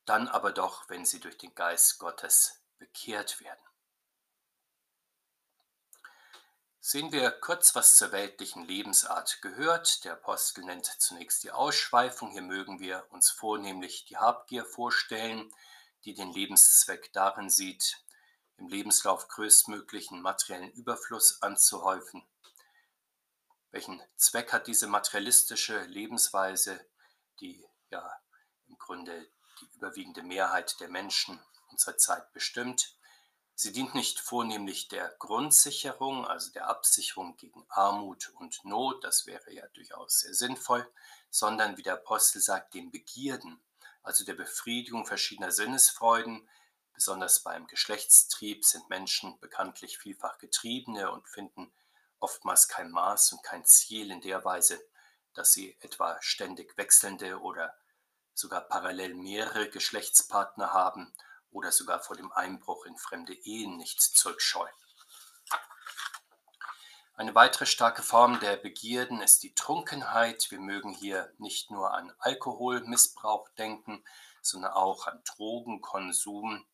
dann 0.05 0.29
aber 0.29 0.53
doch, 0.53 0.89
wenn 0.89 1.05
sie 1.05 1.21
durch 1.21 1.37
den 1.39 1.55
Geist 1.55 1.99
Gottes 1.99 2.63
bekehrt 2.79 3.41
werden. 3.41 3.61
Sehen 6.89 7.11
wir 7.11 7.33
kurz, 7.33 7.75
was 7.75 7.97
zur 7.97 8.13
weltlichen 8.13 8.65
Lebensart 8.65 9.43
gehört. 9.43 10.05
Der 10.05 10.13
Apostel 10.13 10.65
nennt 10.65 10.87
zunächst 10.87 11.43
die 11.43 11.51
Ausschweifung. 11.51 12.31
Hier 12.31 12.43
mögen 12.43 12.79
wir 12.79 13.05
uns 13.11 13.29
vornehmlich 13.29 14.05
die 14.05 14.17
Habgier 14.17 14.65
vorstellen, 14.65 15.53
die 16.05 16.15
den 16.15 16.33
Lebenszweck 16.33 17.13
darin 17.13 17.51
sieht, 17.51 18.05
im 18.57 18.69
Lebenslauf 18.69 19.27
größtmöglichen 19.27 20.23
materiellen 20.23 20.71
Überfluss 20.71 21.43
anzuhäufen. 21.43 22.25
Welchen 23.77 24.03
Zweck 24.17 24.55
hat 24.55 24.69
diese 24.69 24.87
materialistische 24.87 25.83
Lebensweise, 25.83 26.81
die 27.41 27.63
ja 27.91 28.11
im 28.69 28.79
Grunde 28.79 29.29
die 29.61 29.67
überwiegende 29.75 30.23
Mehrheit 30.23 30.81
der 30.81 30.89
Menschen 30.89 31.39
unserer 31.69 31.99
Zeit 31.99 32.33
bestimmt? 32.33 32.97
Sie 33.55 33.73
dient 33.73 33.95
nicht 33.95 34.19
vornehmlich 34.19 34.89
der 34.89 35.11
Grundsicherung, 35.19 36.27
also 36.27 36.51
der 36.53 36.71
Absicherung 36.71 37.37
gegen 37.37 37.67
Armut 37.69 38.31
und 38.39 38.65
Not, 38.65 39.05
das 39.05 39.27
wäre 39.27 39.53
ja 39.53 39.67
durchaus 39.75 40.21
sehr 40.21 40.33
sinnvoll, 40.33 40.91
sondern 41.29 41.77
wie 41.77 41.83
der 41.83 41.97
Apostel 41.97 42.41
sagt, 42.41 42.73
den 42.73 42.91
Begierden, 42.91 43.63
also 44.03 44.25
der 44.25 44.37
Befriedigung 44.37 45.05
verschiedener 45.05 45.53
Sinnesfreuden. 45.53 46.49
Besonders 46.95 47.43
beim 47.43 47.67
Geschlechtstrieb 47.67 48.65
sind 48.65 48.89
Menschen 48.89 49.39
bekanntlich 49.39 49.99
vielfach 49.99 50.39
Getriebene 50.39 51.13
und 51.13 51.29
finden 51.29 51.71
oftmals 52.21 52.69
kein 52.69 52.91
Maß 52.91 53.33
und 53.33 53.43
kein 53.43 53.65
Ziel 53.65 54.11
in 54.11 54.21
der 54.21 54.45
Weise, 54.45 54.81
dass 55.35 55.53
sie 55.53 55.77
etwa 55.81 56.17
ständig 56.21 56.77
wechselnde 56.77 57.41
oder 57.41 57.75
sogar 58.35 58.63
parallel 58.63 59.15
mehrere 59.15 59.69
Geschlechtspartner 59.69 60.73
haben 60.73 61.13
oder 61.51 61.73
sogar 61.73 62.01
vor 62.01 62.17
dem 62.17 62.33
Einbruch 62.33 62.85
in 62.87 62.97
fremde 62.97 63.35
Ehen 63.35 63.77
nicht 63.77 64.01
zurückscheuen. 64.01 64.75
Eine 67.15 67.35
weitere 67.35 67.65
starke 67.65 68.03
Form 68.03 68.41
der 68.41 68.59
Begierden 68.59 69.23
ist 69.23 69.43
die 69.43 69.55
Trunkenheit. 69.55 70.51
Wir 70.51 70.61
mögen 70.61 70.93
hier 70.93 71.33
nicht 71.39 71.71
nur 71.71 71.95
an 71.95 72.13
Alkoholmissbrauch 72.19 73.49
denken, 73.57 74.05
sondern 74.43 74.73
auch 74.73 75.07
an 75.07 75.23
Drogenkonsum, 75.25 76.67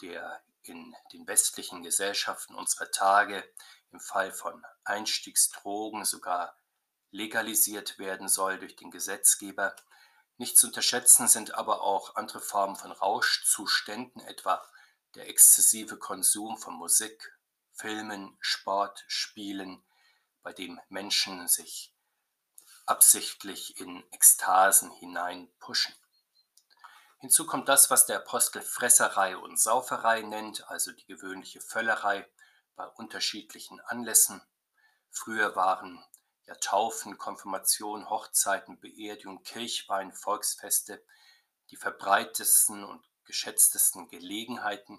der 0.00 0.40
in 0.62 0.94
den 1.12 1.26
westlichen 1.26 1.82
Gesellschaften 1.82 2.54
unserer 2.54 2.90
Tage 2.90 3.44
im 3.92 4.00
Fall 4.00 4.32
von 4.32 4.64
Einstiegsdrogen 4.84 6.04
sogar 6.04 6.56
legalisiert 7.10 7.98
werden 7.98 8.28
soll 8.28 8.58
durch 8.58 8.76
den 8.76 8.90
Gesetzgeber. 8.90 9.74
Nicht 10.36 10.56
zu 10.56 10.68
unterschätzen 10.68 11.28
sind 11.28 11.54
aber 11.54 11.82
auch 11.82 12.16
andere 12.16 12.40
Formen 12.40 12.76
von 12.76 12.92
Rauschzuständen, 12.92 14.22
etwa 14.22 14.64
der 15.14 15.28
exzessive 15.28 15.98
Konsum 15.98 16.56
von 16.56 16.74
Musik, 16.74 17.36
Filmen, 17.72 18.36
Sport, 18.40 19.04
Spielen, 19.08 19.82
bei 20.42 20.52
dem 20.52 20.80
Menschen 20.88 21.48
sich 21.48 21.94
absichtlich 22.86 23.78
in 23.78 24.02
Ekstasen 24.12 24.90
hineinpushen. 24.92 25.94
Hinzu 27.20 27.44
kommt 27.44 27.68
das, 27.68 27.90
was 27.90 28.06
der 28.06 28.16
Apostel 28.16 28.62
Fresserei 28.62 29.36
und 29.36 29.60
Sauferei 29.60 30.22
nennt, 30.22 30.66
also 30.70 30.90
die 30.90 31.04
gewöhnliche 31.04 31.60
Völlerei 31.60 32.26
bei 32.76 32.86
unterschiedlichen 32.86 33.78
Anlässen. 33.80 34.40
Früher 35.10 35.54
waren 35.54 36.02
ja, 36.44 36.54
Taufen, 36.54 37.18
Konfirmation, 37.18 38.08
Hochzeiten, 38.08 38.80
Beerdigung, 38.80 39.42
Kirchwein, 39.42 40.14
Volksfeste, 40.14 41.04
die 41.70 41.76
verbreitetsten 41.76 42.84
und 42.84 43.06
geschätztesten 43.24 44.08
Gelegenheiten, 44.08 44.98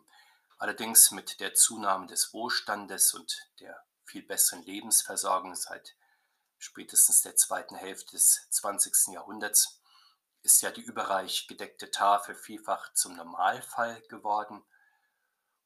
allerdings 0.60 1.10
mit 1.10 1.40
der 1.40 1.56
Zunahme 1.56 2.06
des 2.06 2.34
Wohlstandes 2.34 3.16
und 3.16 3.36
der 3.60 3.84
viel 4.06 4.22
besseren 4.22 4.62
Lebensversorgung 4.62 5.56
seit 5.56 5.96
spätestens 6.60 7.24
der 7.24 7.36
zweiten 7.36 7.76
Hälfte 7.76 8.12
des 8.12 8.48
20. 8.52 9.16
Jahrhunderts 9.16 9.81
ist 10.44 10.62
ja 10.62 10.72
die 10.72 10.82
überreich 10.82 11.48
gedeckte 11.48 11.92
Tafel 11.92 12.36
vielfach 12.36 12.94
zum 12.94 13.16
Normalfall 13.16 14.02
geworden 14.10 14.64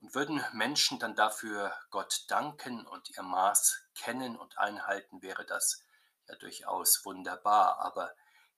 und 0.01 0.13
würden 0.13 0.44
Menschen 0.53 1.00
dann 1.00 1.15
dafür 1.15 1.74
Gott 1.89 2.25
danken 2.27 2.86
und 2.86 3.10
ihr 3.10 3.24
Maß 3.24 3.82
kennen 3.96 4.36
und 4.36 4.58
einhalten, 4.58 5.22
wäre 5.22 5.46
das 5.46 5.84
ja 6.27 6.36
durchaus 6.36 7.05
wunderbar. 7.05 7.79
Aber 7.79 8.13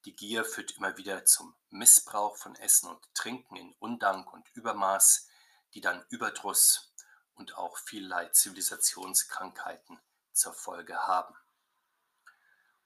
die 0.06 0.16
Gier 0.16 0.44
führt 0.44 0.76
immer 0.78 0.98
wieder 0.98 1.26
zum 1.26 1.56
Missbrauch 1.70 2.38
von 2.38 2.56
Essen 2.56 2.90
und 2.90 3.14
Trinken 3.14 3.56
in 3.56 3.74
Undank 3.80 4.32
und 4.34 4.50
Übermaß, 4.56 5.28
die 5.74 5.82
dann 5.82 6.06
Überdruss 6.10 6.94
und 7.36 7.58
auch 7.58 7.78
vielerlei 7.78 8.30
Zivilisationskrankheiten 8.30 10.00
zur 10.34 10.54
Folge 10.54 10.98
haben. 11.08 11.36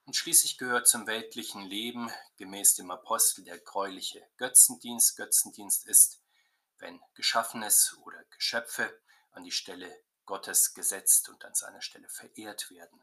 Und 0.05 0.15
schließlich 0.15 0.57
gehört 0.57 0.87
zum 0.87 1.07
weltlichen 1.07 1.61
Leben 1.61 2.11
gemäß 2.37 2.75
dem 2.75 2.91
Apostel 2.91 3.43
der 3.43 3.59
gräuliche 3.59 4.27
Götzendienst. 4.37 5.15
Götzendienst 5.15 5.85
ist 5.85 6.21
wenn 6.81 6.99
Geschaffenes 7.13 7.95
oder 8.03 8.23
Geschöpfe 8.31 8.99
an 9.31 9.43
die 9.43 9.51
Stelle 9.51 10.03
Gottes 10.25 10.73
gesetzt 10.73 11.29
und 11.29 11.45
an 11.45 11.53
seiner 11.53 11.81
Stelle 11.81 12.09
verehrt 12.09 12.69
werden. 12.71 13.01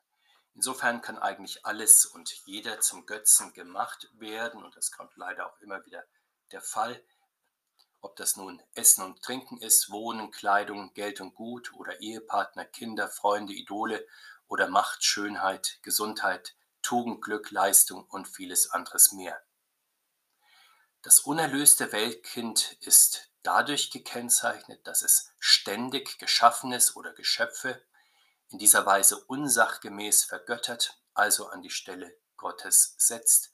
Insofern 0.55 1.01
kann 1.01 1.19
eigentlich 1.19 1.65
alles 1.65 2.05
und 2.05 2.31
jeder 2.47 2.81
zum 2.81 3.07
Götzen 3.07 3.53
gemacht 3.53 4.11
werden 4.15 4.63
und 4.65 4.77
das 4.77 4.91
kommt 4.91 5.17
leider 5.17 5.47
auch 5.47 5.61
immer 5.61 5.85
wieder 5.87 6.05
der 6.51 6.61
Fall. 6.61 7.03
Ob 8.01 8.17
das 8.17 8.37
nun 8.37 8.63
Essen 8.75 9.05
und 9.05 9.23
Trinken 9.23 9.61
ist, 9.61 9.91
Wohnen, 9.91 10.31
Kleidung, 10.31 10.93
Geld 10.95 11.21
und 11.21 11.35
Gut 11.35 11.73
oder 11.75 12.01
Ehepartner, 12.01 12.65
Kinder, 12.65 13.09
Freunde, 13.09 13.53
Idole 13.53 14.07
oder 14.49 14.69
Macht, 14.69 15.05
Schönheit, 15.05 15.79
Gesundheit, 15.83 16.57
Tugend, 16.89 17.21
Glück, 17.21 17.51
Leistung 17.51 18.07
und 18.07 18.27
vieles 18.27 18.71
anderes 18.71 19.13
mehr. 19.13 19.39
Das 21.03 21.21
unerlöste 21.21 21.93
Weltkind 21.93 22.79
ist 22.81 23.31
dadurch 23.43 23.91
gekennzeichnet, 23.91 24.87
dass 24.87 25.03
es 25.03 25.31
ständig 25.39 26.19
Geschaffenes 26.19 26.97
oder 26.97 27.13
Geschöpfe 27.13 27.85
in 28.49 28.59
dieser 28.59 28.87
Weise 28.87 29.23
unsachgemäß 29.23 30.25
vergöttert, 30.25 30.99
also 31.13 31.49
an 31.49 31.61
die 31.61 31.69
Stelle 31.69 32.19
Gottes 32.39 32.95
setzt 32.97 33.53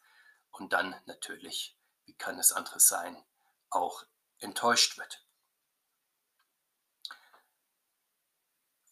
und 0.53 0.73
dann 0.73 0.95
natürlich, 1.07 1.77
wie 2.05 2.15
kann 2.15 2.39
es 2.39 2.53
anderes 2.53 2.87
sein, 2.87 3.21
auch 3.69 4.07
enttäuscht 4.39 4.97
wird. 4.97 5.24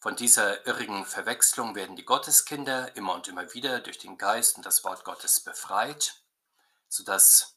Von 0.03 0.17
dieser 0.17 0.67
irrigen 0.67 1.07
Verwechslung 1.07 1.77
werden 1.77 1.95
die 1.95 2.05
Gotteskinder 2.05 2.97
immer 2.97 3.15
und 3.15 3.29
immer 3.29 3.55
wieder 3.55 3.79
durch 3.79 3.99
den 3.99 4.19
Geist 4.19 4.57
und 4.57 4.67
das 4.67 4.83
Wort 4.83 5.05
Gottes 5.05 5.39
befreit, 5.39 6.25
sodass 6.89 7.57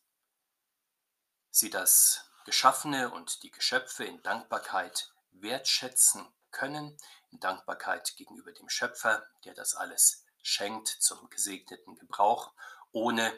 sie 1.49 1.71
das 1.71 2.29
Geschaffene 2.45 3.09
und 3.09 3.41
die 3.41 3.49
Geschöpfe 3.49 4.05
in 4.05 4.21
Dankbarkeit 4.21 5.11
wertschätzen 5.31 6.23
können, 6.51 6.95
in 7.31 7.39
Dankbarkeit 7.39 8.15
gegenüber 8.15 8.51
dem 8.51 8.69
Schöpfer, 8.69 9.25
der 9.43 9.55
das 9.55 9.73
alles 9.73 10.23
schenkt 10.43 10.87
zum 10.87 11.27
gesegneten 11.31 11.95
Gebrauch, 11.95 12.53
ohne 12.91 13.33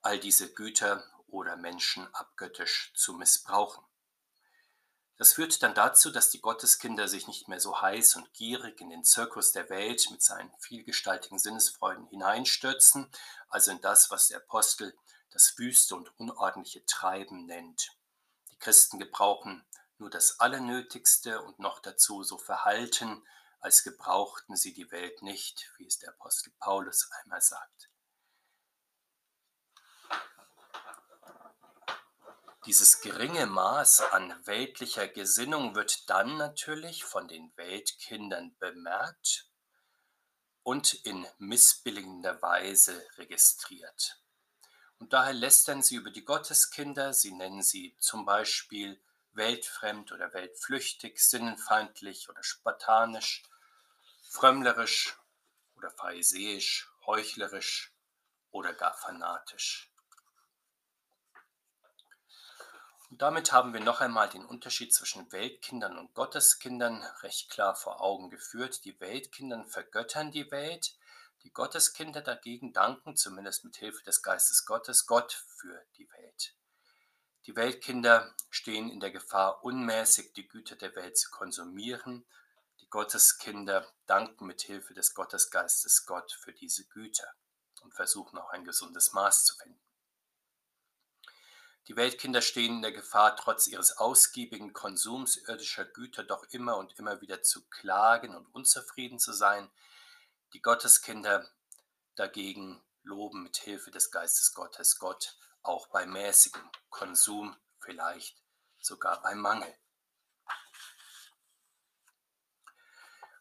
all 0.00 0.18
diese 0.18 0.50
Güter 0.54 1.04
oder 1.26 1.56
Menschen 1.56 2.08
abgöttisch 2.14 2.94
zu 2.96 3.12
missbrauchen. 3.12 3.85
Das 5.18 5.32
führt 5.32 5.62
dann 5.62 5.74
dazu, 5.74 6.10
dass 6.10 6.30
die 6.30 6.40
Gotteskinder 6.40 7.08
sich 7.08 7.26
nicht 7.26 7.48
mehr 7.48 7.60
so 7.60 7.80
heiß 7.80 8.16
und 8.16 8.32
gierig 8.34 8.80
in 8.80 8.90
den 8.90 9.02
Zirkus 9.02 9.52
der 9.52 9.70
Welt 9.70 10.10
mit 10.10 10.22
seinen 10.22 10.52
vielgestaltigen 10.58 11.38
Sinnesfreuden 11.38 12.06
hineinstürzen, 12.08 13.10
also 13.48 13.70
in 13.70 13.80
das, 13.80 14.10
was 14.10 14.28
der 14.28 14.38
Apostel 14.38 14.94
das 15.30 15.58
wüste 15.58 15.96
und 15.96 16.18
unordentliche 16.18 16.84
Treiben 16.84 17.46
nennt. 17.46 17.92
Die 18.50 18.58
Christen 18.58 18.98
gebrauchen 18.98 19.64
nur 19.98 20.10
das 20.10 20.40
Allernötigste 20.40 21.40
und 21.40 21.58
noch 21.58 21.80
dazu 21.80 22.22
so 22.22 22.36
verhalten, 22.36 23.26
als 23.60 23.82
gebrauchten 23.82 24.56
sie 24.56 24.74
die 24.74 24.90
Welt 24.90 25.22
nicht, 25.22 25.72
wie 25.78 25.86
es 25.86 25.98
der 25.98 26.10
Apostel 26.10 26.52
Paulus 26.58 27.08
einmal 27.22 27.40
sagt. 27.40 27.90
Dieses 32.66 33.00
geringe 33.00 33.46
Maß 33.46 34.00
an 34.10 34.34
weltlicher 34.44 35.06
Gesinnung 35.06 35.76
wird 35.76 36.10
dann 36.10 36.36
natürlich 36.36 37.04
von 37.04 37.28
den 37.28 37.56
Weltkindern 37.56 38.56
bemerkt 38.58 39.48
und 40.64 40.92
in 40.92 41.24
missbilligender 41.38 42.42
Weise 42.42 43.06
registriert. 43.18 44.20
Und 44.98 45.12
daher 45.12 45.32
lästern 45.32 45.80
sie 45.84 45.94
über 45.94 46.10
die 46.10 46.24
Gotteskinder, 46.24 47.12
sie 47.12 47.30
nennen 47.30 47.62
sie 47.62 47.94
zum 48.00 48.24
Beispiel 48.24 49.00
weltfremd 49.34 50.10
oder 50.10 50.34
weltflüchtig, 50.34 51.20
sinnenfeindlich 51.20 52.28
oder 52.28 52.42
spartanisch, 52.42 53.44
frömmlerisch 54.28 55.16
oder 55.76 55.92
pharisäisch, 55.92 56.90
heuchlerisch 57.06 57.94
oder 58.50 58.74
gar 58.74 58.94
fanatisch. 58.94 59.92
Und 63.05 63.05
damit 63.22 63.52
haben 63.52 63.72
wir 63.72 63.80
noch 63.80 64.00
einmal 64.00 64.28
den 64.28 64.44
Unterschied 64.44 64.92
zwischen 64.92 65.30
Weltkindern 65.32 65.96
und 65.96 66.14
Gotteskindern 66.14 67.02
recht 67.22 67.50
klar 67.50 67.74
vor 67.74 68.00
Augen 68.00 68.30
geführt. 68.30 68.84
Die 68.84 68.98
Weltkindern 69.00 69.66
vergöttern 69.66 70.32
die 70.32 70.50
Welt, 70.50 70.96
die 71.42 71.52
Gotteskinder 71.52 72.20
dagegen 72.20 72.72
danken, 72.72 73.16
zumindest 73.16 73.64
mit 73.64 73.76
Hilfe 73.76 74.02
des 74.04 74.22
Geistes 74.22 74.64
Gottes, 74.66 75.06
Gott 75.06 75.44
für 75.58 75.84
die 75.96 76.10
Welt. 76.10 76.56
Die 77.46 77.54
Weltkinder 77.54 78.34
stehen 78.50 78.90
in 78.90 78.98
der 78.98 79.12
Gefahr, 79.12 79.62
unmäßig 79.62 80.32
die 80.32 80.48
Güter 80.48 80.74
der 80.74 80.96
Welt 80.96 81.16
zu 81.16 81.30
konsumieren. 81.30 82.26
Die 82.80 82.88
Gotteskinder 82.88 83.86
danken 84.06 84.46
mit 84.46 84.62
Hilfe 84.62 84.94
des 84.94 85.14
Gottesgeistes 85.14 86.06
Gott 86.06 86.32
für 86.32 86.52
diese 86.52 86.84
Güter 86.86 87.28
und 87.82 87.94
versuchen 87.94 88.36
auch 88.38 88.50
ein 88.50 88.64
gesundes 88.64 89.12
Maß 89.12 89.44
zu 89.44 89.56
finden. 89.56 89.85
Die 91.88 91.94
Weltkinder 91.94 92.42
stehen 92.42 92.76
in 92.76 92.82
der 92.82 92.92
Gefahr, 92.92 93.36
trotz 93.36 93.68
ihres 93.68 93.96
ausgiebigen 93.98 94.72
Konsums 94.72 95.36
irdischer 95.36 95.84
Güter 95.84 96.24
doch 96.24 96.44
immer 96.50 96.76
und 96.78 96.98
immer 96.98 97.20
wieder 97.20 97.42
zu 97.42 97.64
klagen 97.68 98.34
und 98.34 98.46
unzufrieden 98.52 99.20
zu 99.20 99.32
sein. 99.32 99.70
Die 100.52 100.60
Gotteskinder 100.60 101.48
dagegen 102.16 102.82
loben 103.04 103.44
mit 103.44 103.56
Hilfe 103.58 103.92
des 103.92 104.10
Geistes 104.10 104.52
Gottes 104.52 104.98
Gott 104.98 105.36
auch 105.62 105.88
bei 105.88 106.06
mäßigem 106.06 106.70
Konsum, 106.90 107.56
vielleicht 107.78 108.42
sogar 108.80 109.22
bei 109.22 109.34
Mangel. 109.34 109.72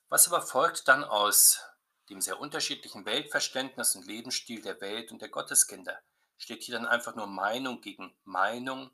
Was 0.07 0.27
aber 0.27 0.43
folgt 0.43 0.87
dann 0.87 1.03
aus 1.03 1.61
dem 2.09 2.21
sehr 2.21 2.39
unterschiedlichen 2.39 3.05
Weltverständnis 3.05 3.95
und 3.95 4.05
Lebensstil 4.05 4.61
der 4.61 4.79
Welt 4.81 5.11
und 5.11 5.21
der 5.21 5.29
Gotteskinder? 5.29 5.99
Steht 6.37 6.63
hier 6.63 6.75
dann 6.75 6.85
einfach 6.85 7.15
nur 7.15 7.27
Meinung 7.27 7.81
gegen 7.81 8.15
Meinung, 8.23 8.91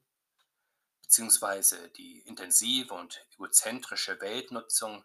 beziehungsweise 1.01 1.89
die 1.89 2.19
intensive 2.21 2.93
und 2.93 3.25
egozentrische 3.31 4.19
Weltnutzung 4.21 5.03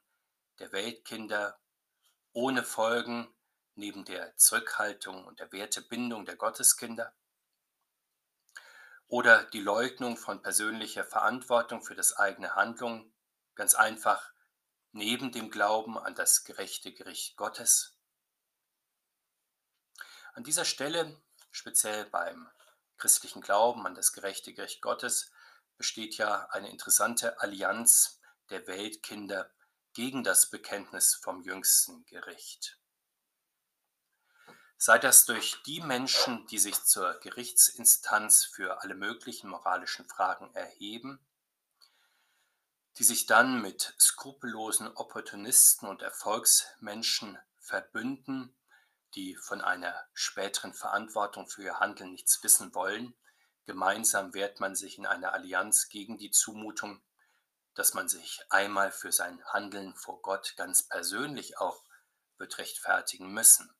der 0.58 0.72
Weltkinder 0.72 1.58
ohne 2.32 2.62
Folgen 2.62 3.28
neben 3.74 4.04
der 4.04 4.36
Zurückhaltung 4.36 5.24
und 5.24 5.40
der 5.40 5.52
Wertebindung 5.52 6.24
der 6.24 6.36
Gotteskinder? 6.36 7.14
Oder 9.08 9.44
die 9.44 9.60
Leugnung 9.60 10.16
von 10.16 10.42
persönlicher 10.42 11.04
Verantwortung 11.04 11.82
für 11.82 11.94
das 11.94 12.16
eigene 12.16 12.54
Handeln, 12.54 13.12
ganz 13.54 13.74
einfach 13.74 14.32
neben 14.92 15.30
dem 15.30 15.50
Glauben 15.50 15.98
an 15.98 16.14
das 16.14 16.44
gerechte 16.44 16.92
Gericht 16.92 17.36
Gottes? 17.36 17.96
An 20.34 20.44
dieser 20.44 20.64
Stelle 20.64 21.20
speziell 21.56 22.04
beim 22.06 22.48
christlichen 22.98 23.40
Glauben 23.40 23.86
an 23.86 23.94
das 23.94 24.12
gerechte 24.12 24.52
Gericht 24.52 24.82
Gottes, 24.82 25.30
besteht 25.76 26.16
ja 26.16 26.48
eine 26.50 26.70
interessante 26.70 27.40
Allianz 27.40 28.20
der 28.50 28.66
Weltkinder 28.66 29.50
gegen 29.92 30.22
das 30.22 30.50
Bekenntnis 30.50 31.14
vom 31.14 31.42
jüngsten 31.42 32.04
Gericht. 32.06 32.78
Sei 34.78 34.98
das 34.98 35.24
durch 35.24 35.62
die 35.64 35.80
Menschen, 35.80 36.46
die 36.48 36.58
sich 36.58 36.84
zur 36.84 37.18
Gerichtsinstanz 37.20 38.44
für 38.44 38.82
alle 38.82 38.94
möglichen 38.94 39.48
moralischen 39.48 40.06
Fragen 40.06 40.54
erheben, 40.54 41.18
die 42.98 43.04
sich 43.04 43.26
dann 43.26 43.62
mit 43.62 43.94
skrupellosen 43.98 44.88
Opportunisten 44.88 45.88
und 45.88 46.02
Erfolgsmenschen 46.02 47.38
verbünden 47.58 48.54
die 49.16 49.34
von 49.34 49.62
einer 49.62 50.06
späteren 50.12 50.74
Verantwortung 50.74 51.48
für 51.48 51.62
ihr 51.62 51.80
Handeln 51.80 52.12
nichts 52.12 52.42
wissen 52.44 52.74
wollen. 52.74 53.16
Gemeinsam 53.64 54.34
wehrt 54.34 54.60
man 54.60 54.76
sich 54.76 54.98
in 54.98 55.06
einer 55.06 55.32
Allianz 55.32 55.88
gegen 55.88 56.18
die 56.18 56.30
Zumutung, 56.30 57.02
dass 57.74 57.94
man 57.94 58.08
sich 58.08 58.40
einmal 58.50 58.92
für 58.92 59.10
sein 59.10 59.42
Handeln 59.46 59.94
vor 59.96 60.22
Gott 60.22 60.54
ganz 60.56 60.82
persönlich 60.82 61.58
auch 61.58 61.82
wird 62.36 62.58
rechtfertigen 62.58 63.32
müssen. 63.32 63.74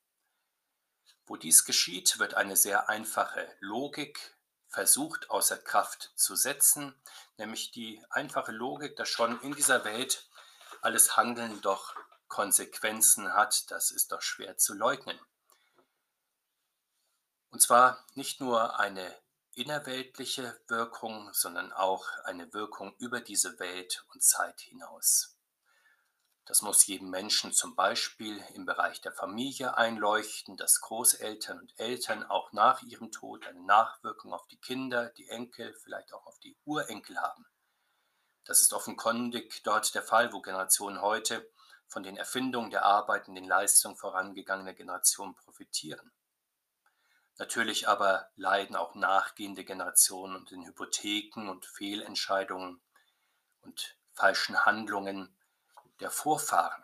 Wo 1.27 1.37
dies 1.37 1.65
geschieht, 1.65 2.19
wird 2.19 2.35
eine 2.35 2.57
sehr 2.57 2.89
einfache 2.89 3.55
Logik 3.61 4.37
versucht 4.69 5.31
außer 5.31 5.59
Kraft 5.59 6.13
zu 6.17 6.37
setzen, 6.37 6.95
nämlich 7.37 7.71
die 7.71 8.03
einfache 8.11 8.53
Logik, 8.53 8.97
dass 8.97 9.09
schon 9.09 9.41
in 9.41 9.55
dieser 9.55 9.85
Welt 9.85 10.29
alles 10.83 11.17
Handeln 11.17 11.61
doch 11.63 11.95
Konsequenzen 12.29 13.33
hat, 13.35 13.71
das 13.71 13.91
ist 13.91 14.13
doch 14.13 14.23
schwer 14.23 14.57
zu 14.57 14.75
leugnen. 14.75 15.19
Und 17.51 17.61
zwar 17.61 18.05
nicht 18.15 18.41
nur 18.41 18.79
eine 18.79 19.17
innerweltliche 19.55 20.61
Wirkung, 20.69 21.33
sondern 21.33 21.73
auch 21.73 22.07
eine 22.25 22.53
Wirkung 22.53 22.95
über 22.99 23.21
diese 23.21 23.59
Welt 23.59 24.05
und 24.13 24.23
Zeit 24.23 24.61
hinaus. 24.61 25.37
Das 26.45 26.63
muss 26.63 26.87
jedem 26.87 27.11
Menschen 27.11 27.53
zum 27.53 27.75
Beispiel 27.75 28.39
im 28.55 28.67
Bereich 28.67 29.01
der 29.01 29.13
Familie 29.13 29.77
einleuchten, 29.77 30.57
dass 30.57 30.81
Großeltern 30.81 31.59
und 31.59 31.81
Eltern 31.81 32.23
auch 32.23 32.53
nach 32.53 32.83
ihrem 32.83 33.11
Tod 33.11 33.45
eine 33.47 33.65
Nachwirkung 33.65 34.33
auf 34.33 34.47
die 34.47 34.61
Kinder, 34.61 35.09
die 35.17 35.29
Enkel, 35.29 35.75
vielleicht 35.83 36.13
auch 36.13 36.25
auf 36.27 36.39
die 36.39 36.57
Urenkel 36.65 37.21
haben. 37.21 37.47
Das 38.45 38.61
ist 38.61 38.73
offenkundig 38.73 39.63
dort 39.65 39.93
der 39.97 40.05
Fall, 40.05 40.33
wo 40.33 40.41
Generationen 40.41 41.01
heute 41.01 41.51
von 41.89 42.03
den 42.03 42.17
Erfindungen 42.17 42.71
der 42.71 42.85
Arbeit 42.85 43.29
und 43.29 43.35
den 43.35 43.45
Leistungen 43.45 43.97
vorangegangener 43.97 44.75
Generationen 44.75 45.35
profitieren. 45.35 46.13
Natürlich 47.39 47.87
aber 47.87 48.31
leiden 48.37 48.77
auch 48.77 48.95
nachgehende 48.95 49.65
Generationen 49.65 50.37
unter 50.37 50.55
den 50.55 50.67
Hypotheken 50.67 51.49
und 51.51 51.67
Fehlentscheidungen 51.67 52.81
und 53.61 53.97
falschen 54.15 54.65
Handlungen 54.65 55.37
der 56.01 56.11
Vorfahren. 56.11 56.83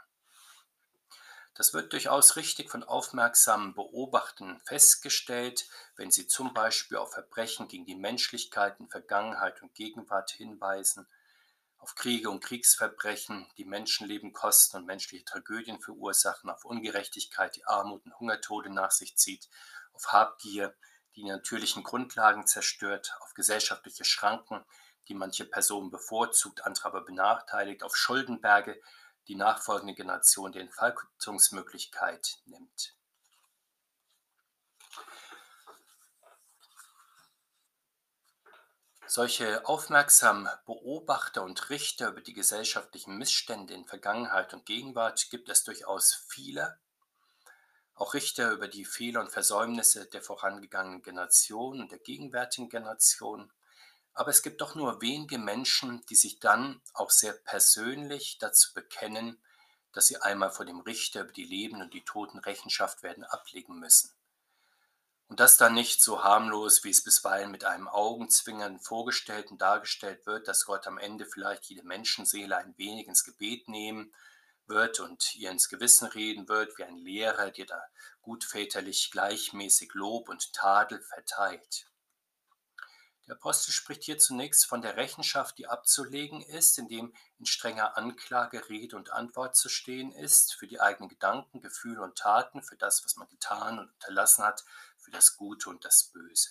Das 1.55 1.75
wird 1.75 1.93
durchaus 1.93 2.37
richtig 2.37 2.71
von 2.71 2.83
aufmerksamen 2.83 3.75
Beobachtern 3.75 4.61
festgestellt, 4.65 5.69
wenn 5.97 6.11
sie 6.11 6.27
zum 6.27 6.55
Beispiel 6.55 6.97
auf 6.97 7.13
Verbrechen 7.13 7.69
gegen 7.69 7.85
die 7.85 7.95
Menschlichkeit 7.95 8.81
in 8.81 8.89
Vergangenheit 8.89 9.61
und 9.63 9.75
Gegenwart 9.75 10.31
hinweisen 10.31 11.07
auf 11.83 11.97
Kriege 11.97 12.31
und 12.31 12.45
Kriegsverbrechen, 12.45 13.51
die 13.59 13.65
Menschenleben 13.65 14.33
kosten 14.33 14.77
und 14.77 14.87
menschliche 14.87 15.25
Tragödien 15.25 15.81
verursachen, 15.81 16.49
auf 16.49 16.65
Ungerechtigkeit, 16.65 17.57
die 17.57 17.67
Armut 17.67 18.07
und 18.07 18.19
Hungertode 18.21 18.71
nach 18.71 18.93
sich 18.93 19.17
zieht, 19.17 19.49
auf 19.93 20.13
Habgier, 20.13 20.77
die 21.17 21.25
natürlichen 21.25 21.83
Grundlagen 21.83 22.47
zerstört, 22.47 23.13
auf 23.21 23.35
gesellschaftliche 23.35 24.05
Schranken, 24.05 24.65
die 25.09 25.15
manche 25.15 25.45
Personen 25.45 25.91
bevorzugt, 25.91 26.65
andere 26.65 26.87
aber 26.87 27.05
benachteiligt, 27.05 27.83
auf 27.83 27.97
Schuldenberge, 27.97 28.81
die 29.27 29.35
nachfolgende 29.35 29.95
Generation 29.95 30.53
die 30.53 30.61
Entfaltungsmöglichkeit 30.61 32.39
nimmt. 32.45 32.95
Solche 39.07 39.67
aufmerksamen 39.67 40.49
Beobachter 40.65 41.43
und 41.43 41.71
Richter 41.71 42.09
über 42.09 42.21
die 42.21 42.33
gesellschaftlichen 42.33 43.19
Missstände 43.19 43.75
in 43.75 43.85
Vergangenheit 43.85 44.55
und 44.55 44.65
Gegenwart 44.65 45.29
gibt 45.31 45.49
es 45.49 45.65
durchaus 45.65 46.15
viele. 46.29 46.79
Auch 47.95 48.15
Richter 48.15 48.53
über 48.53 48.69
die 48.69 48.85
Fehler 48.85 49.21
und 49.21 49.31
Versäumnisse 49.31 50.07
der 50.07 50.23
vorangegangenen 50.23 51.03
Generation 51.03 51.81
und 51.81 51.93
der 51.93 51.99
gegenwärtigen 51.99 52.69
Generation. 52.69 53.53
Aber 54.15 54.31
es 54.31 54.43
gibt 54.43 54.61
doch 54.61 54.75
nur 54.75 55.03
wenige 55.03 55.39
Menschen, 55.39 56.05
die 56.07 56.17
sich 56.17 56.39
dann 56.39 56.81
auch 56.95 57.11
sehr 57.11 57.33
persönlich 57.33 58.39
dazu 58.39 58.73
bekennen, 58.73 59.43
dass 59.93 60.07
sie 60.07 60.17
einmal 60.17 60.51
vor 60.51 60.65
dem 60.65 60.81
Richter 60.81 61.23
über 61.23 61.33
die 61.33 61.45
Leben 61.45 61.83
und 61.83 61.93
die 61.93 62.05
Toten 62.05 62.39
Rechenschaft 62.39 63.03
werden 63.03 63.25
ablegen 63.25 63.79
müssen. 63.79 64.11
Und 65.29 65.41
das 65.41 65.57
dann 65.57 65.75
nicht 65.75 66.03
so 66.03 66.23
harmlos, 66.23 66.85
wie 66.85 66.91
es 66.91 67.03
bisweilen 67.03 67.51
mit 67.51 67.65
einem 67.65 67.89
Augenzwingern 67.89 68.81
vorgestellt 68.81 69.51
und 69.51 69.63
dargestellt 69.63 70.27
wird, 70.27 70.47
dass 70.47 70.67
Gott 70.67 70.87
am 70.87 70.99
Ende 70.99 71.25
vielleicht 71.25 71.65
jede 71.67 71.85
Menschenseele 71.85 72.57
ein 72.57 72.77
wenig 72.77 73.07
ins 73.07 73.25
Gebet 73.25 73.69
nehmen 73.69 74.13
wird 74.67 75.01
und 75.01 75.35
ihr 75.35 75.51
ins 75.51 75.69
Gewissen 75.69 76.07
reden 76.07 76.49
wird, 76.49 76.77
wie 76.79 76.85
ein 76.85 76.97
Lehrer, 76.97 77.51
der 77.51 77.67
da 77.67 77.83
gutväterlich 78.21 79.11
gleichmäßig 79.11 79.95
Lob 79.95 80.29
und 80.29 80.53
Tadel 80.53 81.01
verteilt. 81.01 81.87
Der 83.29 83.37
Apostel 83.37 83.71
spricht 83.71 84.03
hier 84.03 84.19
zunächst 84.19 84.67
von 84.67 84.83
der 84.83 84.97
Rechenschaft, 84.97 85.57
die 85.57 85.69
abzulegen 85.69 86.43
ist, 86.43 86.79
indem 86.79 87.15
in 87.39 87.47
strenger 87.47 87.97
Anklage 87.97 88.69
Rede 88.69 88.97
und 88.97 89.11
Antwort 89.13 89.55
zu 89.55 89.69
stehen 89.69 90.11
ist 90.13 90.55
für 90.55 90.67
die 90.67 90.81
eigenen 90.81 91.09
Gedanken, 91.09 91.61
Gefühle 91.61 92.03
und 92.03 92.19
Taten, 92.19 92.63
für 92.63 92.77
das, 92.77 93.05
was 93.05 93.17
man 93.17 93.29
getan 93.29 93.79
und 93.79 93.93
unterlassen 93.93 94.45
hat, 94.45 94.65
für 95.03 95.11
das 95.11 95.37
Gute 95.37 95.69
und 95.69 95.85
das 95.85 96.05
Böse. 96.05 96.51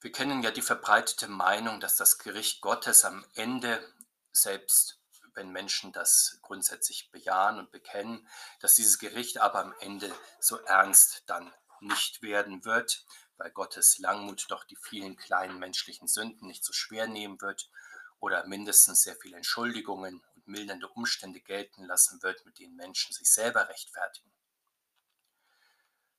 Wir 0.00 0.12
kennen 0.12 0.42
ja 0.42 0.50
die 0.50 0.62
verbreitete 0.62 1.26
Meinung, 1.26 1.80
dass 1.80 1.96
das 1.96 2.18
Gericht 2.18 2.60
Gottes 2.60 3.04
am 3.04 3.26
Ende, 3.34 3.82
selbst 4.30 5.00
wenn 5.34 5.50
Menschen 5.50 5.92
das 5.92 6.38
grundsätzlich 6.42 7.10
bejahen 7.10 7.58
und 7.58 7.70
bekennen, 7.70 8.28
dass 8.60 8.74
dieses 8.74 8.98
Gericht 8.98 9.38
aber 9.38 9.60
am 9.60 9.74
Ende 9.80 10.14
so 10.38 10.58
ernst 10.58 11.24
dann 11.26 11.52
nicht 11.80 12.22
werden 12.22 12.64
wird, 12.64 13.04
weil 13.36 13.50
Gottes 13.50 13.98
Langmut 13.98 14.46
doch 14.48 14.64
die 14.64 14.76
vielen 14.76 15.16
kleinen 15.16 15.58
menschlichen 15.58 16.08
Sünden 16.08 16.46
nicht 16.46 16.64
so 16.64 16.72
schwer 16.72 17.06
nehmen 17.06 17.40
wird 17.40 17.70
oder 18.18 18.46
mindestens 18.46 19.02
sehr 19.02 19.16
viele 19.16 19.36
Entschuldigungen 19.36 20.22
und 20.34 20.46
mildernde 20.46 20.88
Umstände 20.88 21.40
gelten 21.40 21.84
lassen 21.84 22.22
wird, 22.22 22.44
mit 22.46 22.58
denen 22.58 22.76
Menschen 22.76 23.12
sich 23.12 23.30
selber 23.30 23.68
rechtfertigen. 23.68 24.35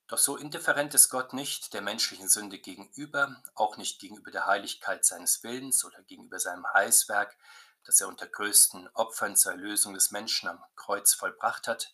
Doch 0.08 0.18
so 0.18 0.38
indifferent 0.38 0.94
ist 0.94 1.10
Gott 1.10 1.34
nicht 1.34 1.74
der 1.74 1.82
menschlichen 1.82 2.30
Sünde 2.30 2.60
gegenüber, 2.60 3.44
auch 3.56 3.76
nicht 3.76 4.00
gegenüber 4.00 4.32
der 4.32 4.46
Heiligkeit 4.46 5.06
seines 5.06 5.44
Willens 5.44 5.84
oder 5.84 6.02
gegenüber 6.04 6.40
seinem 6.40 6.66
Heilswerk, 6.74 7.36
das 7.84 8.00
er 8.00 8.08
unter 8.08 8.26
größten 8.26 8.88
Opfern 8.94 9.36
zur 9.36 9.52
Erlösung 9.52 9.94
des 9.94 10.12
Menschen 10.12 10.48
am 10.48 10.64
Kreuz 10.78 11.14
vollbracht 11.14 11.68
hat. 11.68 11.94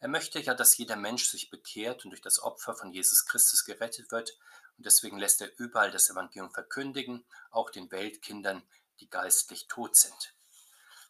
Er 0.00 0.08
möchte 0.08 0.38
ja, 0.38 0.52
dass 0.52 0.76
jeder 0.76 0.96
Mensch 0.96 1.28
sich 1.28 1.48
bekehrt 1.48 2.04
und 2.04 2.10
durch 2.10 2.20
das 2.20 2.42
Opfer 2.42 2.74
von 2.74 2.92
Jesus 2.92 3.24
Christus 3.24 3.64
gerettet 3.64 4.10
wird, 4.10 4.36
und 4.76 4.84
deswegen 4.84 5.18
lässt 5.18 5.40
er 5.40 5.58
überall 5.58 5.90
das 5.90 6.10
Evangelium 6.10 6.50
verkündigen, 6.50 7.24
auch 7.50 7.70
den 7.70 7.90
Weltkindern, 7.90 8.62
die 9.00 9.08
geistlich 9.08 9.66
tot 9.68 9.96
sind. 9.96 10.34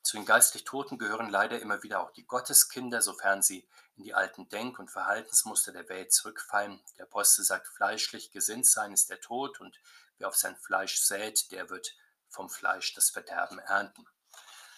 Zu 0.02 0.16
den 0.16 0.24
geistlich 0.26 0.62
Toten 0.62 0.98
gehören 0.98 1.30
leider 1.30 1.60
immer 1.60 1.82
wieder 1.82 2.00
auch 2.00 2.12
die 2.12 2.24
Gotteskinder, 2.24 3.02
sofern 3.02 3.42
sie 3.42 3.66
in 3.96 4.04
die 4.04 4.14
alten 4.14 4.48
Denk- 4.48 4.78
und 4.78 4.90
Verhaltensmuster 4.90 5.72
der 5.72 5.88
Welt 5.88 6.12
zurückfallen. 6.12 6.82
Der 6.98 7.06
Apostel 7.06 7.44
sagt, 7.44 7.68
fleischlich 7.68 8.30
gesinnt 8.30 8.66
sein 8.66 8.92
ist 8.92 9.10
der 9.10 9.20
Tod 9.20 9.60
und 9.60 9.78
wer 10.18 10.28
auf 10.28 10.36
sein 10.36 10.56
Fleisch 10.56 10.98
sät, 10.98 11.50
der 11.50 11.70
wird 11.70 11.96
vom 12.28 12.50
Fleisch 12.50 12.94
das 12.94 13.10
Verderben 13.10 13.58
ernten. 13.58 14.06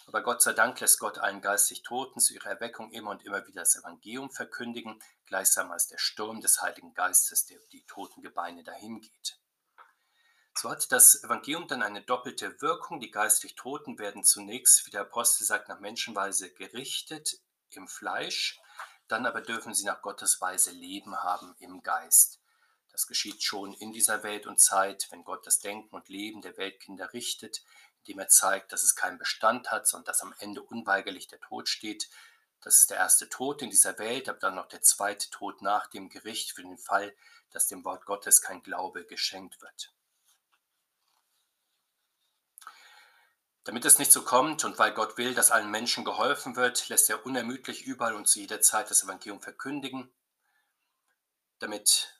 Aber 0.07 0.23
Gott 0.23 0.41
sei 0.41 0.55
Dank 0.55 0.81
lässt 0.81 1.01
Gott 1.01 1.19
allen 1.19 1.43
geistig 1.43 1.83
Toten 1.83 2.21
zu 2.21 2.33
ihrer 2.33 2.51
Erweckung 2.51 2.91
immer 2.93 3.11
und 3.11 3.25
immer 3.25 3.47
wieder 3.47 3.61
das 3.61 3.77
Evangelium 3.77 4.31
verkündigen, 4.31 5.03
gleichsam 5.27 5.71
als 5.71 5.87
der 5.89 5.99
Sturm 5.99 6.41
des 6.41 6.63
Heiligen 6.63 6.95
Geistes, 6.95 7.45
der 7.45 7.59
die 7.73 7.85
toten 7.85 8.23
Gebeine 8.23 8.65
dahingeht. 8.65 9.39
So 10.55 10.71
hat 10.71 10.91
das 10.91 11.23
Evangelium 11.23 11.69
dann 11.69 11.83
eine 11.83 12.03
doppelte 12.03 12.61
Wirkung. 12.63 13.01
Die 13.01 13.11
geistig 13.11 13.55
Toten 13.55 13.99
werden 13.99 14.25
zunächst, 14.25 14.87
wie 14.87 14.91
der 14.91 15.03
Apostel 15.03 15.45
sagt, 15.45 15.69
nach 15.69 15.79
Menschenweise 15.79 16.53
gerichtet 16.55 17.41
im 17.71 17.87
Fleisch, 17.87 18.59
dann 19.09 19.27
aber 19.27 19.41
dürfen 19.41 19.75
sie 19.75 19.85
nach 19.85 20.03
Gottes 20.03 20.41
Weise 20.41 20.71
Leben 20.71 21.17
haben 21.23 21.55
im 21.59 21.83
Geist. 21.83 22.41
Das 22.93 23.07
geschieht 23.07 23.43
schon 23.43 23.75
in 23.75 23.93
dieser 23.93 24.23
Welt 24.23 24.47
und 24.47 24.61
Zeit, 24.61 25.07
wenn 25.11 25.25
Gott 25.25 25.47
das 25.47 25.61
Denken 25.61 25.95
und 25.95 26.09
Leben 26.09 26.43
der 26.43 26.57
Weltkinder 26.57 27.13
richtet, 27.13 27.63
indem 27.99 28.21
er 28.21 28.29
zeigt, 28.29 28.73
dass 28.73 28.83
es 28.83 28.95
keinen 28.95 29.19
Bestand 29.19 29.71
hat, 29.71 29.87
sondern 29.87 30.07
dass 30.07 30.23
am 30.23 30.35
Ende 30.39 30.63
unweigerlich 30.63 31.29
der 31.29 31.41
Tod 31.41 31.69
steht. 31.69 32.09
Das 32.61 32.81
ist 32.81 32.91
der 32.91 32.97
erste 32.99 33.29
Tod 33.29 33.63
in 33.63 33.71
dieser 33.71 33.99
Welt, 33.99 34.29
aber 34.29 34.39
dann 34.39 34.55
noch 34.55 34.69
der 34.69 34.83
zweite 34.83 35.31
Tod 35.31 35.63
nach 35.63 35.87
dem 35.89 36.09
Gericht 36.09 36.53
für 36.53 36.63
den 36.63 36.79
Fall, 36.79 37.15
dass 37.51 37.69
dem 37.69 37.85
Wort 37.85 38.05
Gottes 38.05 38.43
kein 38.43 38.63
Glaube 38.63 39.05
geschenkt 39.05 39.61
wird. 39.63 39.93
Damit 43.69 43.85
es 43.85 43.99
nicht 43.99 44.13
so 44.13 44.25
kommt 44.25 44.65
und 44.65 44.79
weil 44.79 44.95
Gott 44.95 45.19
will, 45.19 45.35
dass 45.35 45.51
allen 45.51 45.71
Menschen 45.71 46.03
geholfen 46.03 46.57
wird, 46.57 46.89
lässt 46.89 47.11
er 47.11 47.27
unermüdlich 47.27 47.83
überall 47.83 48.15
und 48.15 48.27
zu 48.27 48.41
jeder 48.41 48.63
Zeit 48.63 48.91
das 48.91 49.03
Evangelium 49.03 49.43
verkündigen, 49.43 50.11
damit 51.59 52.19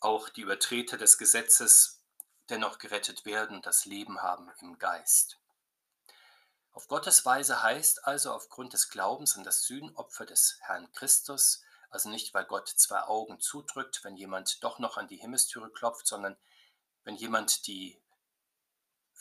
auch 0.00 0.28
die 0.28 0.42
Übertreter 0.42 0.98
des 0.98 1.16
Gesetzes 1.16 2.02
dennoch 2.50 2.76
gerettet 2.76 3.24
werden 3.24 3.56
und 3.56 3.64
das 3.64 3.86
Leben 3.86 4.20
haben 4.20 4.52
im 4.60 4.78
Geist. 4.78 5.38
Auf 6.72 6.88
Gottes 6.88 7.24
Weise 7.24 7.62
heißt 7.62 8.06
also 8.06 8.34
aufgrund 8.34 8.74
des 8.74 8.90
Glaubens 8.90 9.38
an 9.38 9.44
das 9.44 9.64
Sühnopfer 9.64 10.26
des 10.26 10.58
Herrn 10.60 10.92
Christus, 10.92 11.62
also 11.88 12.10
nicht 12.10 12.34
weil 12.34 12.44
Gott 12.44 12.68
zwei 12.68 13.00
Augen 13.00 13.40
zudrückt, 13.40 14.04
wenn 14.04 14.16
jemand 14.16 14.62
doch 14.62 14.78
noch 14.78 14.98
an 14.98 15.08
die 15.08 15.16
Himmelstüre 15.16 15.70
klopft, 15.70 16.06
sondern 16.06 16.36
wenn 17.02 17.16
jemand 17.16 17.66
die 17.66 18.01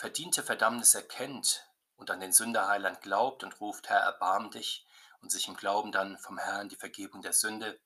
verdiente 0.02 0.42
Verdammnis 0.42 0.96
erkennt 0.96 1.70
und 1.96 2.10
an 2.10 2.20
den 2.20 2.34
Sünderheiland 2.34 3.02
glaubt 3.02 3.44
und 3.44 3.62
ruft, 3.62 3.88
Herr, 3.88 4.00
erbarm 4.00 4.50
dich, 4.50 4.88
und 5.20 5.32
sich 5.32 5.48
im 5.48 5.56
Glauben 5.56 5.92
dann 5.92 6.18
vom 6.18 6.40
Herrn 6.40 6.70
die 6.70 6.76
Vergebung 6.76 7.22
der 7.22 7.34
Sünde 7.34 7.80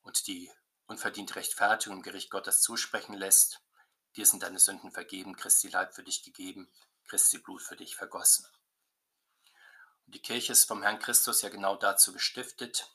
und 0.00 0.26
die 0.26 0.50
unverdiente 0.86 1.36
Rechtfertigung 1.36 1.98
im 1.98 2.02
Gericht 2.02 2.30
Gottes 2.30 2.62
zusprechen 2.62 3.12
lässt, 3.12 3.60
dir 4.16 4.24
sind 4.24 4.42
deine 4.42 4.58
Sünden 4.58 4.90
vergeben, 4.90 5.36
Christi 5.36 5.68
Leib 5.68 5.94
für 5.94 6.02
dich 6.02 6.22
gegeben, 6.22 6.72
Christi 7.04 7.36
Blut 7.36 7.60
für 7.60 7.76
dich 7.76 7.94
vergossen. 7.94 8.46
Und 10.06 10.14
die 10.14 10.22
Kirche 10.22 10.52
ist 10.52 10.64
vom 10.64 10.80
Herrn 10.82 10.98
Christus 10.98 11.42
ja 11.42 11.50
genau 11.50 11.76
dazu 11.76 12.14
gestiftet, 12.14 12.90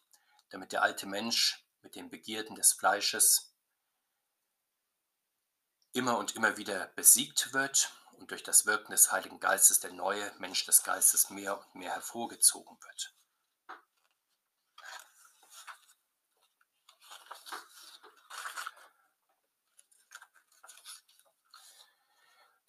damit 0.49 0.71
der 0.71 0.81
alte 0.81 1.05
Mensch 1.05 1.63
mit 1.83 1.93
den 1.93 2.09
Begierden 2.09 2.55
des 2.55 2.73
Fleisches 2.73 3.53
immer 5.93 6.17
und 6.17 6.35
immer 6.35 6.57
wieder 6.57 6.87
besiegt 6.95 7.53
wird 7.53 7.91
und 8.17 8.31
durch 8.31 8.43
das 8.43 8.65
Wirken 8.65 8.91
des 8.91 9.11
Heiligen 9.11 9.39
Geistes 9.39 9.79
der 9.79 9.93
neue 9.93 10.31
Mensch 10.39 10.65
des 10.65 10.83
Geistes 10.83 11.29
mehr 11.29 11.57
und 11.57 11.75
mehr 11.75 11.91
hervorgezogen 11.91 12.77
wird. 12.81 13.13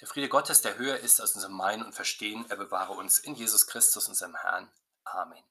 Der 0.01 0.07
Friede 0.07 0.29
Gottes, 0.29 0.63
der 0.63 0.79
höher 0.79 0.99
ist 0.99 1.21
als 1.21 1.35
unser 1.35 1.49
Meinen 1.49 1.83
und 1.83 1.93
Verstehen, 1.93 2.49
er 2.49 2.57
bewahre 2.57 2.93
uns 2.93 3.19
in 3.19 3.35
Jesus 3.35 3.67
Christus, 3.67 4.09
unserem 4.09 4.37
Herrn. 4.37 4.71
Amen. 5.05 5.49